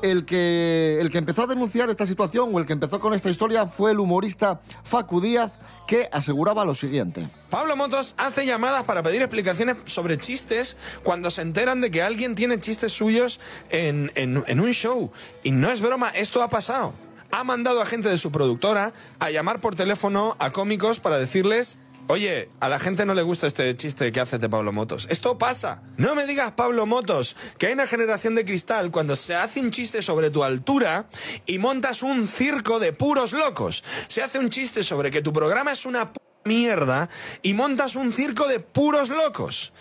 El 0.02 0.24
que, 0.26 0.98
el 1.00 1.10
que 1.10 1.18
empezó 1.18 1.42
a 1.42 1.46
denunciar 1.46 1.88
esta 1.90 2.06
situación 2.06 2.50
o 2.54 2.58
el 2.58 2.66
que 2.66 2.74
empezó 2.74 3.00
con 3.00 3.14
esta 3.14 3.30
historia 3.30 3.66
fue 3.66 3.92
el 3.92 3.98
humorista 3.98 4.60
Facu 4.84 5.20
Díaz, 5.20 5.58
que 5.86 6.08
aseguraba 6.12 6.64
lo 6.64 6.74
siguiente. 6.74 7.28
Pablo 7.50 7.76
Motos 7.76 8.14
hace 8.18 8.44
llamadas 8.44 8.84
para 8.84 9.02
pedir 9.02 9.22
explicaciones 9.22 9.76
sobre 9.86 10.18
chistes 10.18 10.76
cuando 11.02 11.30
se 11.30 11.42
enteran 11.42 11.80
de 11.80 11.90
que 11.90 12.02
alguien 12.02 12.34
tiene 12.34 12.60
chistes 12.60 12.92
suyos 12.92 13.40
en, 13.70 14.12
en- 14.14 14.44
en 14.46 14.60
un 14.60 14.72
show. 14.72 15.10
Y 15.42 15.50
no 15.50 15.70
es 15.70 15.80
broma, 15.80 16.10
esto 16.10 16.42
ha 16.42 16.50
pasado. 16.50 16.92
Ha 17.32 17.42
mandado 17.42 17.80
a 17.82 17.86
gente 17.86 18.08
de 18.08 18.18
su 18.18 18.30
productora 18.30 18.92
a 19.18 19.30
llamar 19.30 19.60
por 19.60 19.74
teléfono 19.74 20.36
a 20.38 20.52
cómicos 20.52 21.00
para 21.00 21.18
decirles, 21.18 21.76
oye, 22.08 22.48
a 22.60 22.68
la 22.68 22.78
gente 22.78 23.04
no 23.06 23.14
le 23.14 23.22
gusta 23.22 23.46
este 23.46 23.74
chiste 23.76 24.12
que 24.12 24.20
haces 24.20 24.40
de 24.40 24.48
Pablo 24.48 24.72
Motos. 24.72 25.06
Esto 25.10 25.38
pasa. 25.38 25.82
No 25.96 26.14
me 26.14 26.26
digas, 26.26 26.52
Pablo 26.52 26.86
Motos, 26.86 27.36
que 27.58 27.66
hay 27.66 27.72
una 27.72 27.86
generación 27.86 28.34
de 28.34 28.44
cristal 28.44 28.90
cuando 28.90 29.16
se 29.16 29.34
hace 29.34 29.60
un 29.60 29.70
chiste 29.70 30.02
sobre 30.02 30.30
tu 30.30 30.44
altura 30.44 31.06
y 31.46 31.58
montas 31.58 32.02
un 32.02 32.26
circo 32.28 32.78
de 32.78 32.92
puros 32.92 33.32
locos. 33.32 33.82
Se 34.08 34.22
hace 34.22 34.38
un 34.38 34.50
chiste 34.50 34.82
sobre 34.82 35.10
que 35.10 35.22
tu 35.22 35.32
programa 35.32 35.72
es 35.72 35.86
una 35.86 36.12
p 36.12 36.20
mierda 36.44 37.08
y 37.42 37.54
montas 37.54 37.96
un 37.96 38.12
circo 38.12 38.46
de 38.46 38.60
puros 38.60 39.08
locos. 39.10 39.72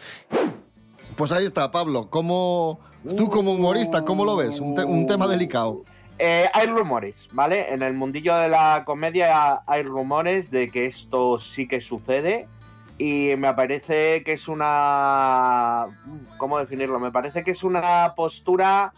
Pues 1.15 1.31
ahí 1.31 1.45
está, 1.45 1.71
Pablo. 1.71 2.09
¿Cómo, 2.09 2.79
tú 3.17 3.29
como 3.29 3.53
humorista, 3.53 4.03
cómo 4.03 4.25
lo 4.25 4.35
ves? 4.35 4.59
Un, 4.59 4.73
te- 4.75 4.83
un 4.83 5.05
tema 5.07 5.27
delicado. 5.27 5.83
Eh, 6.17 6.49
hay 6.53 6.67
rumores, 6.67 7.27
¿vale? 7.33 7.73
En 7.73 7.81
el 7.83 7.93
mundillo 7.93 8.35
de 8.37 8.47
la 8.47 8.83
comedia 8.85 9.61
hay 9.67 9.83
rumores 9.83 10.49
de 10.49 10.69
que 10.69 10.85
esto 10.85 11.37
sí 11.37 11.67
que 11.67 11.81
sucede 11.81 12.47
y 12.97 13.33
me 13.37 13.53
parece 13.53 14.23
que 14.23 14.33
es 14.33 14.47
una... 14.47 15.87
¿Cómo 16.37 16.57
definirlo? 16.59 16.99
Me 16.99 17.11
parece 17.11 17.43
que 17.43 17.51
es 17.51 17.63
una 17.63 18.13
postura 18.15 18.93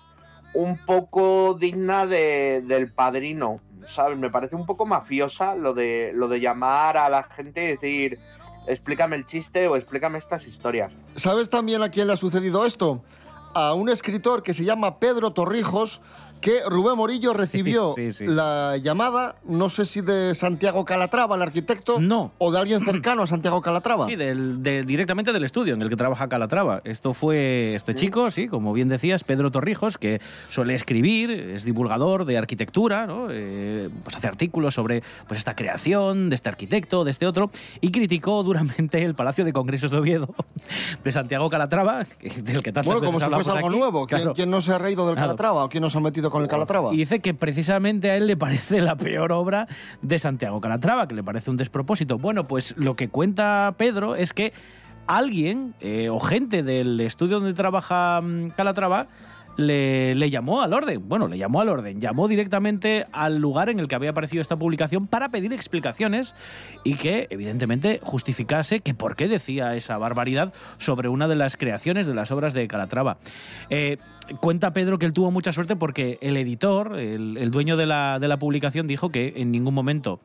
un 0.54 0.78
poco 0.78 1.56
digna 1.60 2.06
de- 2.06 2.62
del 2.66 2.92
padrino, 2.92 3.60
¿sabes? 3.88 4.18
Me 4.18 4.30
parece 4.30 4.56
un 4.56 4.66
poco 4.68 4.86
mafiosa 4.86 5.56
lo 5.56 5.74
de, 5.74 6.12
lo 6.14 6.28
de 6.28 6.40
llamar 6.40 6.98
a 6.98 7.10
la 7.10 7.24
gente 7.24 7.64
y 7.64 7.68
decir, 7.70 8.20
explícame 8.68 9.16
el 9.16 9.26
chiste 9.26 9.68
o 9.68 9.76
explícame 9.76 10.20
estas 10.20 10.46
historias. 10.46 10.96
¿Sabes 11.16 11.50
también 11.50 11.82
a 11.82 11.90
quién 11.90 12.06
le 12.06 12.14
ha 12.14 12.18
sucedido 12.18 12.64
esto? 12.66 13.04
A 13.56 13.74
un 13.74 13.90
escritor 13.90 14.44
que 14.44 14.54
se 14.54 14.64
llama 14.66 15.00
Pedro 15.00 15.34
Torrijos, 15.34 16.02
que 16.42 16.60
Rubén 16.68 16.98
Morillo 16.98 17.34
recibió 17.34 17.94
sí, 17.96 18.12
sí. 18.12 18.26
la 18.28 18.78
llamada, 18.78 19.36
no 19.46 19.70
sé 19.70 19.86
si 19.86 20.02
de 20.02 20.34
Santiago 20.36 20.86
Calatrava, 20.86 21.36
el 21.36 21.42
arquitecto, 21.42 22.00
No. 22.00 22.32
o 22.38 22.52
de 22.52 22.60
alguien 22.60 22.84
cercano 22.86 23.24
a 23.24 23.28
Santiago 23.28 23.62
Calatrava. 23.62 24.06
Sí, 24.06 24.16
del- 24.16 24.64
de- 24.64 24.84
directamente 24.84 25.34
del 25.34 25.44
estudio 25.44 25.74
en 25.74 25.82
el 25.82 25.90
que 25.90 25.96
trabaja 25.96 26.28
Calatrava. 26.28 26.82
Esto 26.84 27.14
fue 27.14 27.74
este 27.76 27.96
chico, 27.96 28.30
sí, 28.32 28.48
como 28.48 28.74
bien 28.74 28.90
decías, 28.90 29.24
Pedro 29.24 29.52
Torrijos, 29.52 29.98
que 29.98 30.22
suele 30.50 30.74
escribir, 30.76 31.32
es 31.32 31.64
divulgador 31.64 32.26
de 32.26 32.38
arquitectura, 32.38 33.08
¿no? 33.08 33.28
Eh, 33.32 33.90
pues 34.04 34.16
hace 34.16 34.28
artículos 34.28 34.74
sobre 34.74 35.04
pues, 35.28 35.38
esta 35.40 35.56
creación 35.56 36.30
de 36.30 36.36
este 36.36 36.50
arquitecto, 36.50 37.04
de 37.04 37.12
este 37.12 37.26
otro, 37.28 37.50
y 37.82 37.92
criticó 37.92 38.44
duramente 38.44 39.04
el 39.04 39.16
Palacio 39.16 39.44
de 39.46 39.54
Congresos 39.54 39.92
de 39.92 39.98
Oviedo 39.98 40.34
de 41.04 41.12
Santiago 41.12 41.50
Calatrava, 41.50 42.06
del 42.22 42.62
que 42.64 42.72
tantas 42.72 42.86
Bueno, 42.86 43.00
como 43.02 43.20
veces 43.20 43.28
si 43.30 43.34
fuese 43.36 43.52
algo 43.52 43.68
aquí. 43.70 43.78
nuevo. 43.78 44.08
¿Quién, 44.08 44.22
Claro. 44.22 44.34
quién 44.36 44.50
no 44.52 44.62
se 44.62 44.74
ha 44.74 44.78
reído 44.78 45.06
del 45.06 45.16
Claro. 45.16 45.30
Calatrava 45.30 45.64
o 45.66 45.70
quién 45.70 45.82
no 45.82 45.90
se 45.90 45.98
ha 45.98 46.02
metido 46.02 46.27
con 46.30 46.44
el 46.44 46.48
Calatrava? 46.48 46.94
Y 46.94 46.98
dice 46.98 47.20
que 47.20 47.34
precisamente 47.34 48.12
a 48.12 48.18
él 48.18 48.28
le 48.28 48.38
parece 48.38 48.82
la 48.82 48.96
peor 48.96 49.32
obra 49.32 49.68
de 50.02 50.20
Santiago 50.20 50.62
Calatrava, 50.62 51.08
que 51.08 51.16
le 51.16 51.24
parece 51.24 51.50
un 51.50 51.58
despropósito. 51.58 52.18
Bueno, 52.18 52.46
pues 52.46 52.76
lo 52.78 52.96
que 52.96 53.10
cuenta 53.10 53.74
Pedro 53.78 54.16
es 54.16 54.34
que 54.34 54.54
alguien 55.08 55.74
eh, 55.80 56.10
o 56.10 56.20
gente 56.20 56.64
del 56.64 57.00
estudio 57.00 57.40
donde 57.40 57.54
trabaja 57.54 58.22
mm, 58.22 58.50
Calatrava 58.52 59.08
le, 59.58 60.30
llamó 60.30 60.62
al 60.62 60.74
orden. 60.74 61.08
Bueno, 61.08 61.28
le 61.28 61.38
llamó 61.38 61.62
al 61.62 61.70
orden. 61.70 62.00
Llamó 62.00 62.28
directamente 62.28 63.06
al 63.12 63.38
lugar 63.38 63.70
en 63.70 63.80
el 63.80 63.88
que 63.88 63.96
había 63.96 64.12
aparecido 64.12 64.42
esta 64.42 64.56
publicación 64.56 65.08
para 65.08 65.30
pedir 65.30 65.52
explicaciones 65.54 66.36
y 66.84 66.96
que, 66.96 67.28
evidentemente, 67.30 68.00
justificase 68.04 68.80
que 68.80 68.94
por 68.94 69.16
qué 69.16 69.28
decía 69.28 69.76
esa 69.76 69.98
barbaridad 69.98 70.54
sobre 70.78 71.10
una 71.10 71.28
de 71.28 71.36
las 71.36 71.58
creaciones 71.58 72.06
de 72.06 72.14
las 72.14 72.32
obras 72.32 72.54
de 72.54 72.68
Calatrava. 72.68 73.18
Eh, 73.70 73.98
cuenta 74.40 74.74
Pedro 74.74 75.00
que 75.00 75.06
él 75.06 75.14
tuvo 75.14 75.32
mucha 75.32 75.52
suerte 75.52 75.76
porque 75.76 76.18
el 76.22 76.38
editor, 76.38 76.98
el, 76.98 77.38
el 77.38 77.52
dueño 77.52 77.78
de 77.78 77.86
la, 77.86 78.20
de 78.20 78.28
la 78.28 78.38
publicación, 78.38 78.88
dijo 78.88 79.10
que 79.10 79.34
en 79.38 79.52
ningún 79.52 79.74
momento 79.74 80.20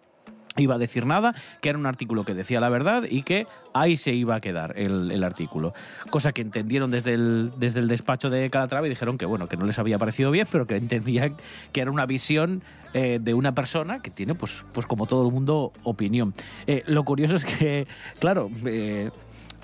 iba 0.57 0.75
a 0.75 0.79
decir 0.79 1.07
nada, 1.07 1.35
que 1.61 1.71
era 1.71 1.79
un 1.79 1.87
artículo 1.87 2.25
que 2.25 2.35
decía 2.35 2.61
la 2.61 2.69
verdad 2.69 3.05
y 3.09 3.23
que 3.23 3.47
ahí 3.75 3.97
se 3.97 4.13
iba 4.13 4.35
a 4.35 4.41
quedar 4.41 4.79
el, 4.79 5.11
el 5.11 5.25
artículo. 5.25 5.73
Cosa 6.11 6.33
que 6.33 6.43
entendieron 6.43 6.91
desde 6.91 7.15
el, 7.15 7.53
desde 7.57 7.81
el 7.81 7.89
despacho 7.89 8.31
de 8.31 8.51
Calatrava 8.51 8.87
y 8.87 8.91
dijeron 8.91 9.19
que 9.19 9.27
bueno, 9.27 9.47
que 9.47 9.57
no 9.57 9.65
les 9.65 9.79
había 9.79 9.99
parecido 9.99 10.31
bien, 10.31 10.47
pero 10.51 10.67
que 10.67 10.77
entendían 10.77 11.37
que 11.73 11.81
era 11.81 11.91
una 11.91 12.07
visión 12.07 12.63
eh, 12.95 13.19
de 13.23 13.33
una 13.33 13.55
persona 13.55 14.01
que 14.01 14.11
tiene, 14.11 14.35
pues, 14.35 14.67
pues 14.73 14.85
como 14.85 15.07
todo 15.07 15.27
el 15.27 15.33
mundo, 15.33 15.73
opinión. 15.83 16.35
Eh, 16.67 16.83
lo 16.87 17.05
curioso 17.05 17.37
es 17.37 17.47
que, 17.47 17.87
claro, 18.19 18.51
eh, 18.67 19.11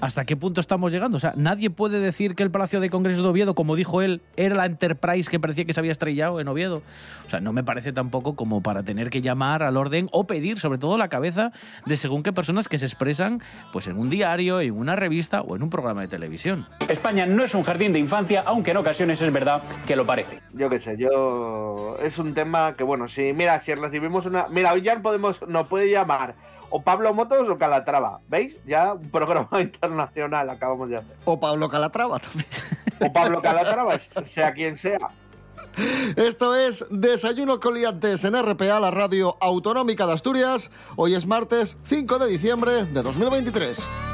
¿Hasta 0.01 0.25
qué 0.25 0.37
punto 0.37 0.61
estamos 0.61 0.93
llegando? 0.93 1.17
O 1.17 1.21
sea, 1.21 1.33
nadie 1.35 1.71
puede 1.71 1.99
decir 1.99 2.37
que 2.37 2.45
el 2.45 2.53
Palacio 2.53 2.79
de 2.79 2.89
Congresos 2.89 3.25
de 3.25 3.29
Oviedo, 3.31 3.57
como 3.57 3.75
dijo 3.75 4.01
él, 4.01 4.23
era 4.37 4.55
la 4.55 4.67
Enterprise 4.67 5.29
que 5.29 5.41
parecía 5.41 5.65
que 5.65 5.75
se 5.75 5.81
había 5.81 5.91
estrellado 5.91 6.39
en 6.39 6.47
Oviedo. 6.47 6.83
O 7.27 7.31
sea, 7.31 7.41
no 7.41 7.53
me 7.53 7.65
parece 7.65 7.93
tampoco 7.93 8.37
como 8.37 8.63
para 8.63 8.85
tener 8.85 9.11
que 9.11 9.23
llamar 9.23 9.65
al 9.65 9.77
orden 9.77 10.09
o 10.13 10.29
pedir, 10.29 10.61
sobre 10.61 10.79
todo, 10.79 10.99
la 10.99 11.09
cabeza 11.09 11.51
de 11.85 11.97
según 11.97 12.23
qué 12.23 12.33
personas 12.33 12.69
que 12.69 12.79
se 12.79 12.87
expresan 12.87 13.43
pues 13.73 13.89
en 13.89 13.99
un 13.99 14.09
diario, 14.09 14.61
en 14.61 14.79
una 14.79 14.95
revista 14.95 15.41
o 15.41 15.57
en 15.57 15.65
un 15.65 15.71
programa 15.71 16.03
de 16.03 16.09
televisión. 16.09 16.69
España 16.89 17.27
no 17.27 17.43
es 17.43 17.57
un 17.57 17.65
jardín 17.65 17.93
de 17.93 17.99
infancia, 17.99 18.45
aunque 18.47 18.71
en 18.71 18.77
ocasiones 18.77 19.21
es 19.21 19.33
verdad 19.33 19.63
que 19.85 19.97
lo 19.97 20.07
parece. 20.07 20.41
Yo 20.55 20.71
qué 20.71 20.79
sé, 20.79 20.97
yo. 20.97 21.97
Es 22.01 22.19
un 22.19 22.35
tema 22.35 22.75
que, 22.75 22.85
bueno, 22.85 23.09
si, 23.09 23.33
mira, 23.33 23.59
si 23.59 23.75
recibimos 23.75 24.27
una. 24.27 24.47
Mira, 24.47 24.73
hoy 24.73 24.83
ya 24.83 25.03
podemos, 25.03 25.41
nos 25.49 25.67
puede 25.67 25.91
llamar 25.91 26.37
o 26.71 26.83
Pablo 26.83 27.15
Motos 27.15 27.49
o 27.49 27.59
Calatrava. 27.59 28.21
¿Veis? 28.29 28.57
Ya 28.67 28.95
un 28.95 29.11
programa 29.11 29.49
internacional 29.61 30.49
acabamos 30.51 30.89
de 30.89 30.97
hacer. 30.97 31.17
O 31.25 31.39
Pablo 31.39 31.69
Calatrava 31.69 32.19
también. 32.19 32.47
O 33.01 33.13
Pablo 33.13 33.41
Calatrava, 33.43 33.99
sea 33.99 34.53
quien 34.53 34.77
sea. 34.77 34.99
Esto 36.17 36.57
es 36.57 36.85
Desayuno 36.91 37.61
con 37.61 37.75
Liantes 37.75 38.25
en 38.25 38.35
RPA, 38.35 38.81
la 38.81 38.91
radio 38.91 39.37
autonómica 39.41 40.07
de 40.07 40.15
Asturias. 40.15 40.71
Hoy 40.97 41.15
es 41.15 41.27
martes 41.27 41.77
5 41.85 42.19
de 42.19 42.27
diciembre 42.29 42.85
de 42.87 43.03
2023. 43.03 44.08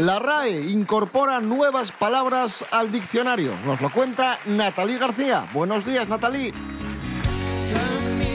La 0.00 0.18
RAE 0.18 0.60
incorpora 0.70 1.40
nuevas 1.40 1.90
palabras 1.90 2.66
al 2.70 2.92
diccionario. 2.92 3.52
Nos 3.64 3.80
lo 3.80 3.88
cuenta 3.90 4.38
Natalí 4.44 4.98
García. 4.98 5.46
Buenos 5.54 5.86
días, 5.86 6.06
Natalí. 6.06 6.52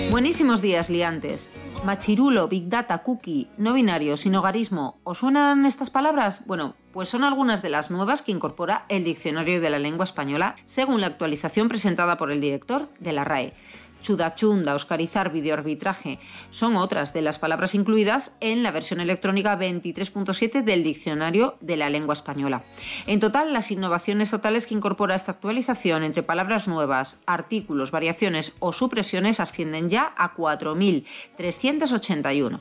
Buenísimos 0.10 0.64
días, 0.64 0.90
liantes. 0.90 1.52
Machirulo, 1.86 2.48
Big 2.48 2.68
Data, 2.68 3.04
Cookie, 3.04 3.48
no 3.58 3.74
binario, 3.74 4.18
sin 4.18 4.34
hogarismo. 4.34 5.00
¿Os 5.04 5.20
suenan 5.20 5.68
estas 5.68 5.92
palabras? 5.92 6.48
Bueno, 6.48 6.74
pues 6.94 7.10
son 7.10 7.24
algunas 7.24 7.62
de 7.62 7.70
las 7.70 7.92
nuevas 7.92 8.24
que 8.24 8.32
incorpora 8.32 8.86
el 8.90 9.04
Diccionario 9.04 9.62
de 9.62 9.70
la 9.70 9.78
Lengua 9.78 10.06
Española 10.06 10.56
según 10.66 11.00
la 11.00 11.08
actualización 11.08 11.70
presentada 11.70 12.18
por 12.18 12.32
el 12.32 12.42
director 12.42 12.90
de 13.00 13.12
la 13.12 13.24
RAE. 13.24 13.54
Chudachunda, 14.02 14.76
oscarizar, 14.76 15.32
videoarbitraje 15.32 16.20
son 16.50 16.76
otras 16.76 17.14
de 17.14 17.22
las 17.22 17.40
palabras 17.40 17.74
incluidas 17.76 18.36
en 18.40 18.64
la 18.64 18.72
versión 18.72 19.00
electrónica 19.00 19.58
23.7 19.58 20.64
del 20.64 20.84
Diccionario 20.84 21.56
de 21.62 21.78
la 21.78 21.90
Lengua 21.90 22.14
Española. 22.14 22.64
En 23.08 23.20
total, 23.20 23.54
las 23.54 23.72
innovaciones 23.72 24.32
totales 24.32 24.68
que 24.68 24.74
incorpora 24.74 25.16
esta 25.16 25.34
actualización 25.34 26.04
entre 26.04 26.24
palabras 26.24 26.68
nuevas, 26.68 27.20
artículos, 27.26 27.92
variaciones 27.92 28.54
o 28.60 28.74
supresiones 28.74 29.40
ascienden 29.40 29.90
ya 29.90 30.14
a 30.18 30.36
4.381. 30.36 32.60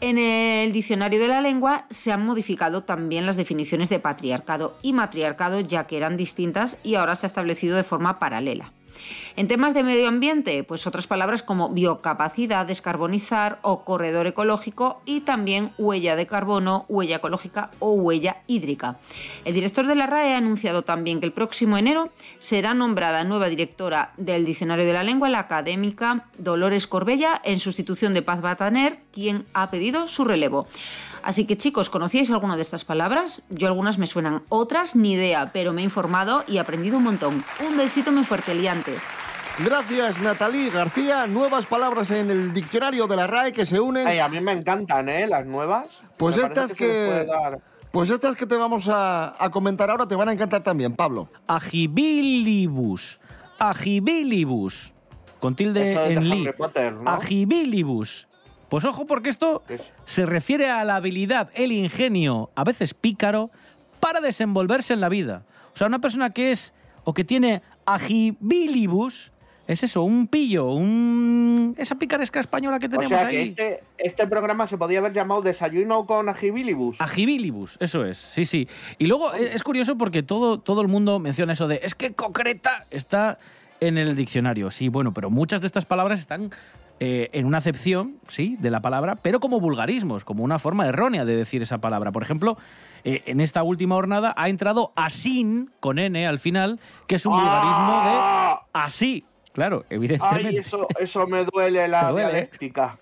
En 0.00 0.18
el 0.18 0.72
diccionario 0.72 1.18
de 1.18 1.28
la 1.28 1.40
lengua 1.40 1.86
se 1.90 2.12
han 2.12 2.24
modificado 2.24 2.84
también 2.84 3.26
las 3.26 3.36
definiciones 3.36 3.88
de 3.88 3.98
patriarcado 3.98 4.76
y 4.82 4.92
matriarcado 4.92 5.60
ya 5.60 5.86
que 5.86 5.96
eran 5.96 6.16
distintas 6.16 6.78
y 6.84 6.94
ahora 6.94 7.16
se 7.16 7.26
ha 7.26 7.28
establecido 7.28 7.76
de 7.76 7.82
forma 7.82 8.18
paralela. 8.18 8.72
En 9.36 9.48
temas 9.48 9.74
de 9.74 9.84
medio 9.84 10.08
ambiente, 10.08 10.64
pues 10.64 10.86
otras 10.86 11.06
palabras 11.06 11.42
como 11.42 11.68
biocapacidad, 11.68 12.66
descarbonizar 12.66 13.58
o 13.62 13.84
corredor 13.84 14.26
ecológico 14.26 15.00
y 15.04 15.20
también 15.20 15.70
huella 15.78 16.16
de 16.16 16.26
carbono, 16.26 16.84
huella 16.88 17.16
ecológica 17.16 17.70
o 17.78 17.92
huella 17.92 18.38
hídrica. 18.46 18.98
El 19.44 19.54
director 19.54 19.86
de 19.86 19.94
la 19.94 20.06
RAE 20.06 20.34
ha 20.34 20.38
anunciado 20.38 20.82
también 20.82 21.20
que 21.20 21.26
el 21.26 21.32
próximo 21.32 21.78
enero 21.78 22.10
será 22.38 22.74
nombrada 22.74 23.24
nueva 23.24 23.48
directora 23.48 24.12
del 24.16 24.44
Diccionario 24.44 24.86
de 24.86 24.92
la 24.92 25.04
Lengua 25.04 25.28
la 25.28 25.40
académica 25.40 26.26
Dolores 26.38 26.86
Corbella 26.86 27.40
en 27.44 27.60
sustitución 27.60 28.14
de 28.14 28.22
Paz 28.22 28.40
Bataner, 28.40 28.98
quien 29.12 29.46
ha 29.54 29.70
pedido 29.70 30.08
su 30.08 30.24
relevo. 30.24 30.66
Así 31.22 31.46
que 31.46 31.56
chicos, 31.56 31.90
¿conocíais 31.90 32.30
alguna 32.30 32.56
de 32.56 32.62
estas 32.62 32.84
palabras? 32.84 33.42
Yo 33.50 33.66
algunas 33.68 33.98
me 33.98 34.06
suenan, 34.06 34.42
otras 34.48 34.96
ni 34.96 35.12
idea, 35.12 35.50
pero 35.52 35.72
me 35.72 35.80
he 35.82 35.84
informado 35.84 36.44
y 36.46 36.58
aprendido 36.58 36.98
un 36.98 37.04
montón. 37.04 37.44
Un 37.66 37.76
besito 37.76 38.12
muy 38.12 38.24
fuerte, 38.24 38.54
liantes. 38.54 39.08
Gracias, 39.58 40.20
Natalí 40.20 40.70
García. 40.70 41.26
Nuevas 41.26 41.66
palabras 41.66 42.10
en 42.12 42.30
el 42.30 42.52
diccionario 42.54 43.08
de 43.08 43.16
la 43.16 43.26
RAE 43.26 43.52
que 43.52 43.66
se 43.66 43.80
unen. 43.80 44.06
Ay, 44.06 44.20
a 44.20 44.28
mí 44.28 44.40
me 44.40 44.52
encantan, 44.52 45.08
¿eh? 45.08 45.26
Las 45.26 45.44
nuevas. 45.46 45.86
Pues 46.16 46.36
Me 46.36 46.44
estas 46.44 46.72
que- 46.74 47.26
Pues 47.90 48.10
estas 48.10 48.36
que 48.36 48.46
te 48.46 48.54
vamos 48.56 48.88
a, 48.88 49.34
a 49.42 49.50
comentar 49.50 49.90
ahora 49.90 50.06
te 50.06 50.14
van 50.14 50.28
a 50.28 50.32
encantar 50.32 50.62
también, 50.62 50.94
Pablo. 50.94 51.28
Agibilibus. 51.48 53.18
Agibilibus. 53.58 54.92
Con 55.40 55.56
tilde 55.56 55.92
Eso 55.92 56.04
en 56.04 56.28
li. 56.28 56.48
Potter, 56.56 56.92
¿no? 56.92 57.10
Agibilibus. 57.10 58.27
Pues 58.68 58.84
ojo, 58.84 59.06
porque 59.06 59.30
esto 59.30 59.62
se 60.04 60.26
refiere 60.26 60.68
a 60.70 60.84
la 60.84 60.96
habilidad, 60.96 61.50
el 61.54 61.72
ingenio, 61.72 62.50
a 62.54 62.64
veces 62.64 62.94
pícaro, 62.94 63.50
para 64.00 64.20
desenvolverse 64.20 64.92
en 64.92 65.00
la 65.00 65.08
vida. 65.08 65.44
O 65.74 65.76
sea, 65.76 65.86
una 65.86 66.00
persona 66.00 66.30
que 66.30 66.50
es 66.52 66.74
o 67.04 67.14
que 67.14 67.24
tiene 67.24 67.62
agibilibus 67.86 69.32
es 69.66 69.82
eso, 69.82 70.02
un 70.02 70.26
pillo, 70.28 70.70
un 70.70 71.74
esa 71.76 71.96
picaresca 71.96 72.40
española 72.40 72.78
que 72.78 72.86
O 72.86 72.90
tenemos 72.90 73.08
sea 73.10 73.28
que 73.28 73.36
ahí. 73.36 73.48
este, 73.48 73.82
este 73.98 74.26
programa 74.26 74.66
se 74.66 74.78
podía 74.78 74.98
haber 74.98 75.12
llamado 75.12 75.42
Desayuno 75.42 76.06
con 76.06 76.30
Agibilibus. 76.30 76.96
Agibilibus, 77.00 77.76
eso 77.78 78.02
es, 78.06 78.16
sí, 78.16 78.46
sí. 78.46 78.66
Y 78.98 79.06
luego 79.06 79.34
eh, 79.34 79.50
es 79.52 79.62
curioso 79.62 79.98
porque 79.98 80.22
todo, 80.22 80.58
todo 80.58 80.80
el 80.80 80.88
mundo 80.88 81.18
menciona 81.18 81.52
eso 81.52 81.68
de 81.68 81.80
es 81.82 81.94
que 81.94 82.14
concreta 82.14 82.86
está 82.90 83.36
en 83.80 83.98
el 83.98 84.16
diccionario. 84.16 84.70
Sí, 84.70 84.88
bueno, 84.88 85.12
pero 85.12 85.28
muchas 85.28 85.60
de 85.60 85.66
estas 85.66 85.84
palabras 85.84 86.18
están 86.18 86.50
eh, 87.00 87.30
en 87.32 87.46
una 87.46 87.58
acepción, 87.58 88.16
sí, 88.28 88.56
de 88.58 88.70
la 88.70 88.80
palabra, 88.80 89.16
pero 89.16 89.38
como 89.38 89.60
vulgarismos, 89.60 90.24
como 90.24 90.42
una 90.42 90.58
forma 90.58 90.86
errónea 90.86 91.24
de 91.24 91.36
decir 91.36 91.62
esa 91.62 91.78
palabra. 91.78 92.10
Por 92.10 92.22
ejemplo, 92.22 92.58
eh, 93.04 93.22
en 93.26 93.40
esta 93.40 93.62
última 93.62 93.94
jornada 93.94 94.34
ha 94.36 94.48
entrado 94.48 94.92
asin, 94.96 95.70
con 95.80 95.98
N 95.98 96.26
al 96.26 96.38
final, 96.38 96.80
que 97.06 97.16
es 97.16 97.26
un 97.26 97.34
vulgarismo 97.34 98.02
de 98.04 98.58
así. 98.72 99.24
Claro, 99.52 99.84
evidentemente. 99.90 100.48
Ay, 100.48 100.56
eso, 100.56 100.86
eso 100.98 101.26
me 101.26 101.44
duele 101.44 101.86
la 101.88 102.10
¿eh? 102.10 102.14
dialéctica. 102.14 102.98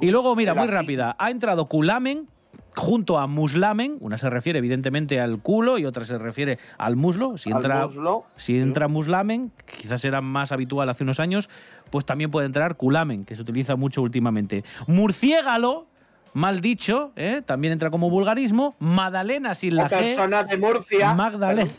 Y 0.00 0.10
luego, 0.10 0.34
mira, 0.34 0.54
muy 0.54 0.68
rápida. 0.68 1.16
Ha 1.18 1.30
entrado 1.30 1.66
culamen 1.66 2.28
junto 2.76 3.18
a 3.18 3.26
muslamen. 3.26 3.96
Una 4.00 4.18
se 4.18 4.30
refiere 4.30 4.58
evidentemente 4.58 5.18
al 5.18 5.40
culo 5.40 5.78
y 5.78 5.86
otra 5.86 6.04
se 6.04 6.18
refiere 6.18 6.58
al 6.78 6.94
muslo. 6.96 7.38
Si 7.38 7.50
Al 7.50 7.56
entra, 7.56 7.86
muslo, 7.86 8.24
si 8.36 8.58
entra 8.60 8.88
muslamen, 8.88 9.50
que 9.64 9.78
quizás 9.78 10.04
era 10.04 10.20
más 10.20 10.52
habitual 10.52 10.88
hace 10.88 11.02
unos 11.02 11.18
años, 11.18 11.48
pues 11.90 12.04
también 12.04 12.30
puede 12.30 12.46
entrar 12.46 12.76
culamen, 12.76 13.24
que 13.24 13.34
se 13.34 13.42
utiliza 13.42 13.76
mucho 13.76 14.02
últimamente. 14.02 14.64
Murciégalo, 14.86 15.86
mal 16.34 16.60
dicho, 16.60 17.12
¿eh? 17.16 17.42
también 17.44 17.72
entra 17.72 17.90
como 17.90 18.10
vulgarismo. 18.10 18.76
Madalena 18.78 19.54
sin 19.54 19.76
la 19.76 19.84
La 19.84 19.90
G. 19.90 19.98
persona 19.98 20.44
de 20.44 20.58
Murcia. 20.58 21.14
Magdalena. 21.14 21.70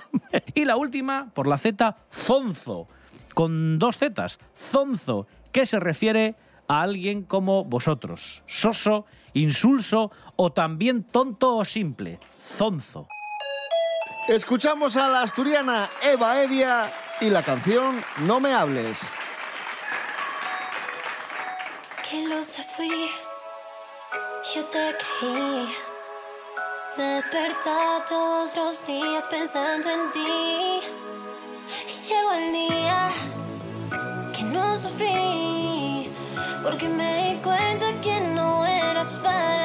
y 0.54 0.64
la 0.64 0.76
última, 0.76 1.28
por 1.34 1.46
la 1.46 1.58
Z, 1.58 1.96
zonzo, 2.10 2.88
con 3.34 3.78
dos 3.78 3.98
Zetas. 3.98 4.38
Zonzo, 4.56 5.26
que 5.52 5.66
se 5.66 5.78
refiere 5.78 6.34
a 6.68 6.82
alguien 6.82 7.22
como 7.22 7.64
vosotros. 7.64 8.42
Soso, 8.46 9.06
insulso 9.34 10.10
o 10.36 10.52
también 10.52 11.02
tonto 11.04 11.56
o 11.56 11.64
simple. 11.64 12.18
Zonzo. 12.40 13.08
Escuchamos 14.28 14.96
a 14.96 15.08
la 15.08 15.22
asturiana 15.22 15.88
Eva 16.02 16.42
Evia 16.42 16.92
y 17.20 17.30
la 17.30 17.42
canción 17.42 18.02
No 18.20 18.40
me 18.40 18.52
hables. 18.52 19.06
que 22.08 22.22
lo 22.28 22.42
fui, 22.42 23.10
yo 24.54 24.64
te 24.66 24.96
creí. 24.96 25.74
Me 26.96 27.04
despertaba 27.14 28.04
todos 28.04 28.54
los 28.56 28.86
días 28.86 29.26
pensando 29.26 29.90
en 29.90 30.12
ti. 30.12 30.80
Y 31.88 32.08
llegó 32.08 32.32
el 32.32 32.52
día 32.52 33.10
que 34.32 34.42
no 34.44 34.76
sufrí, 34.76 36.10
porque 36.62 36.88
me 36.88 37.30
di 37.30 37.42
cuenta 37.42 37.86
que 38.00 38.20
no 38.20 38.64
eras 38.64 39.18
para 39.22 39.55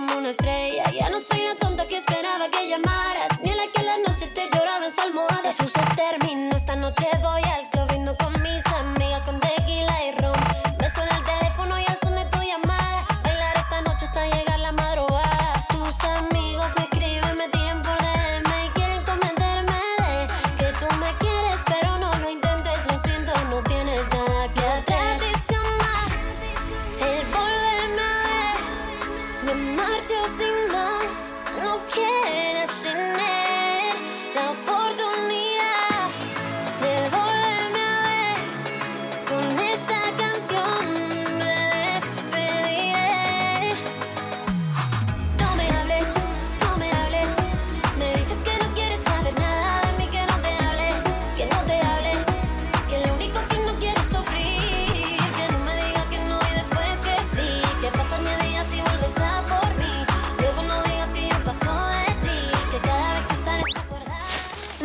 como 0.00 0.16
una 0.16 0.30
estrella. 0.30 0.84
Ya 0.92 1.10
no 1.10 1.20
soy 1.20 1.40
la 1.42 1.54
tonta 1.56 1.86
que 1.86 1.99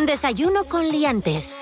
Desayuno 0.05 0.65
con 0.65 0.87
liantes. 0.87 1.57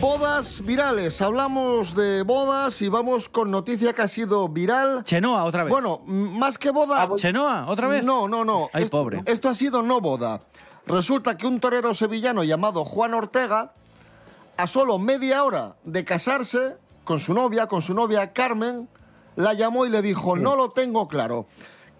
Bodas 0.00 0.64
virales. 0.64 1.22
Hablamos 1.22 1.94
de 1.94 2.22
bodas 2.22 2.82
y 2.82 2.88
vamos 2.88 3.28
con 3.28 3.50
noticia 3.52 3.92
que 3.92 4.02
ha 4.02 4.08
sido 4.08 4.48
viral. 4.48 5.04
Chenoa, 5.04 5.44
otra 5.44 5.62
vez. 5.64 5.70
Bueno, 5.70 6.00
más 6.06 6.58
que 6.58 6.70
boda. 6.70 7.08
¿Chenoa, 7.16 7.66
otra 7.68 7.86
vez? 7.86 8.04
No, 8.04 8.26
no, 8.26 8.44
no. 8.44 8.68
Ay, 8.72 8.84
Es- 8.84 8.90
pobre. 8.90 9.22
Esto 9.26 9.48
ha 9.48 9.54
sido 9.54 9.80
no 9.82 10.00
boda. 10.00 10.40
Resulta 10.86 11.36
que 11.36 11.46
un 11.46 11.60
torero 11.60 11.94
sevillano 11.94 12.42
llamado 12.42 12.84
Juan 12.84 13.14
Ortega, 13.14 13.72
a 14.56 14.66
solo 14.66 14.98
media 14.98 15.44
hora 15.44 15.76
de 15.84 16.04
casarse 16.04 16.76
con 17.04 17.20
su 17.20 17.32
novia, 17.32 17.68
con 17.68 17.80
su 17.80 17.94
novia 17.94 18.32
Carmen, 18.32 18.88
la 19.36 19.52
llamó 19.54 19.86
y 19.86 19.88
le 19.90 20.02
dijo, 20.02 20.36
no 20.36 20.56
lo 20.56 20.70
tengo 20.70 21.06
claro. 21.06 21.46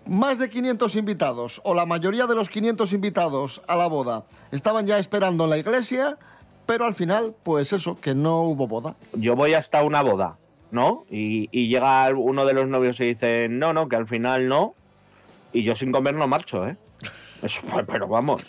Más 0.06 0.38
de 0.38 0.50
500 0.50 0.96
invitados, 0.96 1.60
o 1.64 1.74
la 1.74 1.86
mayoría 1.86 2.26
de 2.26 2.34
los 2.34 2.48
500 2.48 2.92
invitados 2.92 3.62
a 3.68 3.76
la 3.76 3.86
boda, 3.86 4.24
estaban 4.50 4.86
ya 4.86 4.98
esperando 4.98 5.44
en 5.44 5.50
la 5.50 5.58
iglesia, 5.58 6.18
pero 6.66 6.84
al 6.86 6.94
final, 6.94 7.34
pues 7.42 7.72
eso, 7.72 7.96
que 8.00 8.14
no 8.14 8.42
hubo 8.42 8.66
boda. 8.66 8.96
Yo 9.12 9.36
voy 9.36 9.54
hasta 9.54 9.82
una 9.84 10.02
boda, 10.02 10.38
¿no? 10.70 11.04
Y, 11.08 11.48
y 11.52 11.68
llega 11.68 12.10
uno 12.10 12.44
de 12.44 12.52
los 12.52 12.68
novios 12.68 12.98
y 13.00 13.06
dice, 13.06 13.48
no, 13.48 13.72
no, 13.72 13.88
que 13.88 13.96
al 13.96 14.08
final 14.08 14.48
no. 14.48 14.74
Y 15.52 15.62
yo 15.62 15.76
sin 15.76 15.92
comer 15.92 16.14
no 16.14 16.26
marcho, 16.26 16.66
¿eh? 16.66 16.76
Eso, 17.42 17.60
pero 17.86 18.08
vamos. 18.08 18.44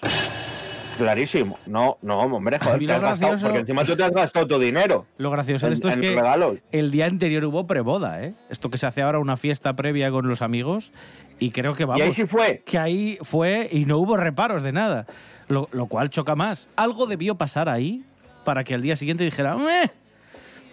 Clarísimo. 0.98 1.58
No, 1.66 1.98
no, 2.02 2.20
hombre, 2.20 2.60
joder, 2.60 2.80
te 2.80 2.86
gastado, 2.86 3.02
gracioso- 3.32 3.44
porque 3.44 3.60
encima 3.60 3.84
tú 3.84 3.96
te 3.96 4.04
has 4.04 4.12
gastado 4.12 4.48
tu 4.48 4.60
dinero. 4.60 5.06
Lo 5.18 5.32
gracioso 5.32 5.66
de 5.66 5.72
En- 5.72 5.74
esto 5.74 5.88
es 5.90 5.96
en 5.96 6.02
que 6.02 6.16
regalos. 6.16 6.58
el 6.72 6.92
día 6.92 7.06
anterior 7.06 7.44
hubo 7.46 7.66
preboda, 7.68 8.24
¿eh? 8.24 8.34
Esto 8.50 8.70
que 8.70 8.78
se 8.78 8.86
hace 8.86 9.02
ahora 9.02 9.20
una 9.20 9.38
fiesta 9.38 9.76
previa 9.76 10.12
con 10.12 10.28
los 10.28 10.42
amigos 10.42 10.92
y 11.40 11.52
creo 11.52 11.74
que 11.74 11.86
vamos. 11.86 12.02
ahí 12.02 12.14
sí 12.14 12.26
fue. 12.26 12.62
Que 12.66 12.78
ahí 12.78 13.18
fue 13.22 13.68
y 13.72 13.86
no 13.86 13.98
hubo 13.98 14.18
reparos 14.18 14.62
de 14.64 14.72
nada. 14.72 15.06
Lo, 15.48 15.68
lo 15.72 15.88
cual 15.88 16.10
choca 16.10 16.36
más. 16.36 16.70
Algo 16.76 17.06
debió 17.06 17.36
pasar 17.36 17.68
ahí 17.70 18.04
para 18.46 18.64
que 18.64 18.74
al 18.74 18.82
día 18.82 18.96
siguiente 18.96 19.24
dijera, 19.24 19.56
"Meh". 19.58 19.92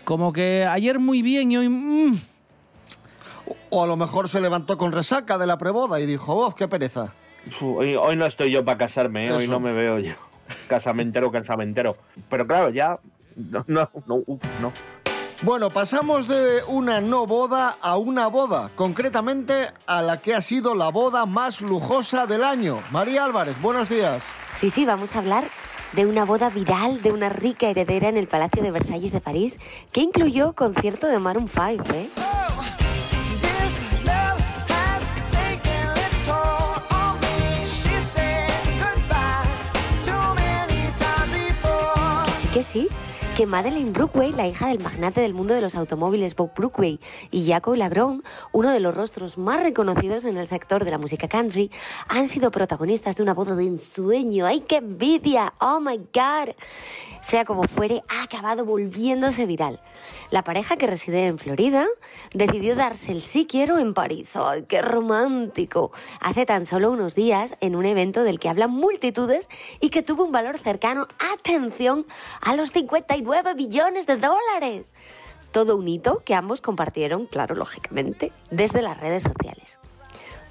como 0.05 0.33
que 0.33 0.67
ayer 0.69 0.99
muy 0.99 1.23
bien 1.23 1.53
y 1.53 1.57
hoy. 1.57 1.69
mm". 1.69 2.17
O 3.71 3.83
a 3.85 3.87
lo 3.87 3.97
mejor 3.97 4.29
se 4.29 4.41
levantó 4.41 4.77
con 4.79 4.93
resaca 4.93 5.39
de 5.39 5.47
la 5.47 5.57
preboda 5.59 6.01
y 6.01 6.07
dijo, 6.07 6.35
oh, 6.37 6.55
qué 6.55 6.69
pereza. 6.69 7.13
Hoy, 7.61 7.97
hoy 7.97 8.17
no 8.17 8.27
estoy 8.27 8.51
yo 8.51 8.65
para 8.65 8.79
casarme, 8.79 9.29
¿eh? 9.29 9.33
hoy 9.33 9.49
no 9.49 9.61
me 9.61 9.73
veo 9.73 9.99
yo. 9.99 10.15
Casamentero, 10.69 11.31
casamentero. 11.31 11.97
Pero 12.29 12.47
claro, 12.47 12.71
ya. 12.71 12.99
No, 13.37 13.65
no, 13.67 13.89
no. 14.07 14.23
uf, 14.27 14.43
no. 14.61 14.73
Bueno, 15.43 15.71
pasamos 15.71 16.29
de 16.29 16.63
una 16.69 17.01
no 17.01 17.27
boda 17.27 17.77
a 17.81 17.97
una 17.97 18.27
boda, 18.27 18.71
concretamente 18.75 19.69
a 19.87 20.03
la 20.03 20.21
que 20.21 20.35
ha 20.35 20.43
sido 20.43 20.75
la 20.75 20.91
boda 20.91 21.25
más 21.25 21.63
lujosa 21.63 22.27
del 22.27 22.45
año. 22.45 22.83
María 22.91 23.25
Álvarez, 23.25 23.59
buenos 23.63 23.89
días. 23.89 24.31
Sí, 24.57 24.69
sí, 24.69 24.85
vamos 24.85 25.17
a 25.17 25.21
hablar 25.21 25.45
de 25.93 26.05
una 26.05 26.25
boda 26.25 26.51
viral 26.51 27.01
de 27.01 27.13
una 27.13 27.31
rica 27.31 27.71
heredera 27.71 28.11
en 28.11 28.19
el 28.19 28.29
Palacio 28.29 28.63
de 28.63 28.71
Versalles 28.71 29.13
de 29.13 29.21
París 29.21 29.59
que 29.93 30.03
incluyó 30.03 30.53
concierto 30.53 31.07
de 31.07 31.19
Maroon 31.19 31.49
5, 31.49 31.85
¿eh? 31.95 32.11
Que 42.53 42.63
sí, 42.63 42.89
que 43.41 43.47
Madeleine 43.47 43.93
Brookway, 43.93 44.33
la 44.33 44.47
hija 44.47 44.69
del 44.69 44.81
magnate 44.81 45.23
del 45.23 45.33
mundo 45.33 45.55
de 45.55 45.63
los 45.63 45.75
automóviles 45.75 46.37
Bob 46.37 46.53
Brookway, 46.55 47.01
y 47.31 47.49
Jaco 47.49 47.75
Lagron, 47.75 48.23
uno 48.53 48.69
de 48.69 48.81
los 48.81 48.95
rostros 48.95 49.39
más 49.39 49.63
reconocidos 49.63 50.27
en 50.27 50.37
el 50.37 50.47
sector 50.47 50.85
de 50.85 50.91
la 50.91 50.99
música 50.99 51.27
country, 51.27 51.71
han 52.09 52.29
sido 52.29 52.51
protagonistas 52.51 53.17
de 53.17 53.23
una 53.23 53.33
boda 53.33 53.55
de 53.55 53.65
ensueño. 53.65 54.45
¡Ay, 54.45 54.61
qué 54.61 54.77
envidia! 54.77 55.55
¡Oh, 55.59 55.81
my 55.81 55.97
God! 55.97 56.55
Sea 57.23 57.47
como 57.47 57.65
fuere, 57.65 58.03
ha 58.09 58.25
acabado 58.25 58.67
volviéndose 58.67 59.47
viral. 59.47 59.81
La 60.31 60.45
pareja 60.45 60.77
que 60.77 60.87
reside 60.87 61.27
en 61.27 61.39
Florida 61.39 61.87
decidió 62.33 62.77
darse 62.77 63.13
el 63.13 63.23
sí 63.23 63.47
quiero 63.47 63.79
en 63.79 63.95
París. 63.95 64.37
¡Ay, 64.37 64.65
qué 64.69 64.83
romántico! 64.83 65.93
Hace 66.21 66.45
tan 66.45 66.67
solo 66.67 66.91
unos 66.91 67.15
días 67.15 67.55
en 67.61 67.75
un 67.75 67.87
evento 67.87 68.23
del 68.23 68.39
que 68.39 68.49
hablan 68.49 68.71
multitudes 68.71 69.49
y 69.81 69.91
que 69.91 70.03
tuvo 70.03 70.25
un 70.25 70.33
valor 70.33 70.59
cercano, 70.59 71.09
atención, 71.33 72.07
a 72.41 72.55
los 72.57 72.73
59 72.73 73.30
billones 73.57 74.07
de 74.07 74.17
dólares. 74.17 74.95
Todo 75.53 75.77
un 75.77 75.89
hito 75.89 76.23
que 76.25 76.35
ambos 76.35 76.61
compartieron, 76.61 77.27
claro, 77.27 77.55
lógicamente, 77.55 78.33
desde 78.51 78.83
las 78.83 79.01
redes 79.01 79.23
sociales. 79.25 79.79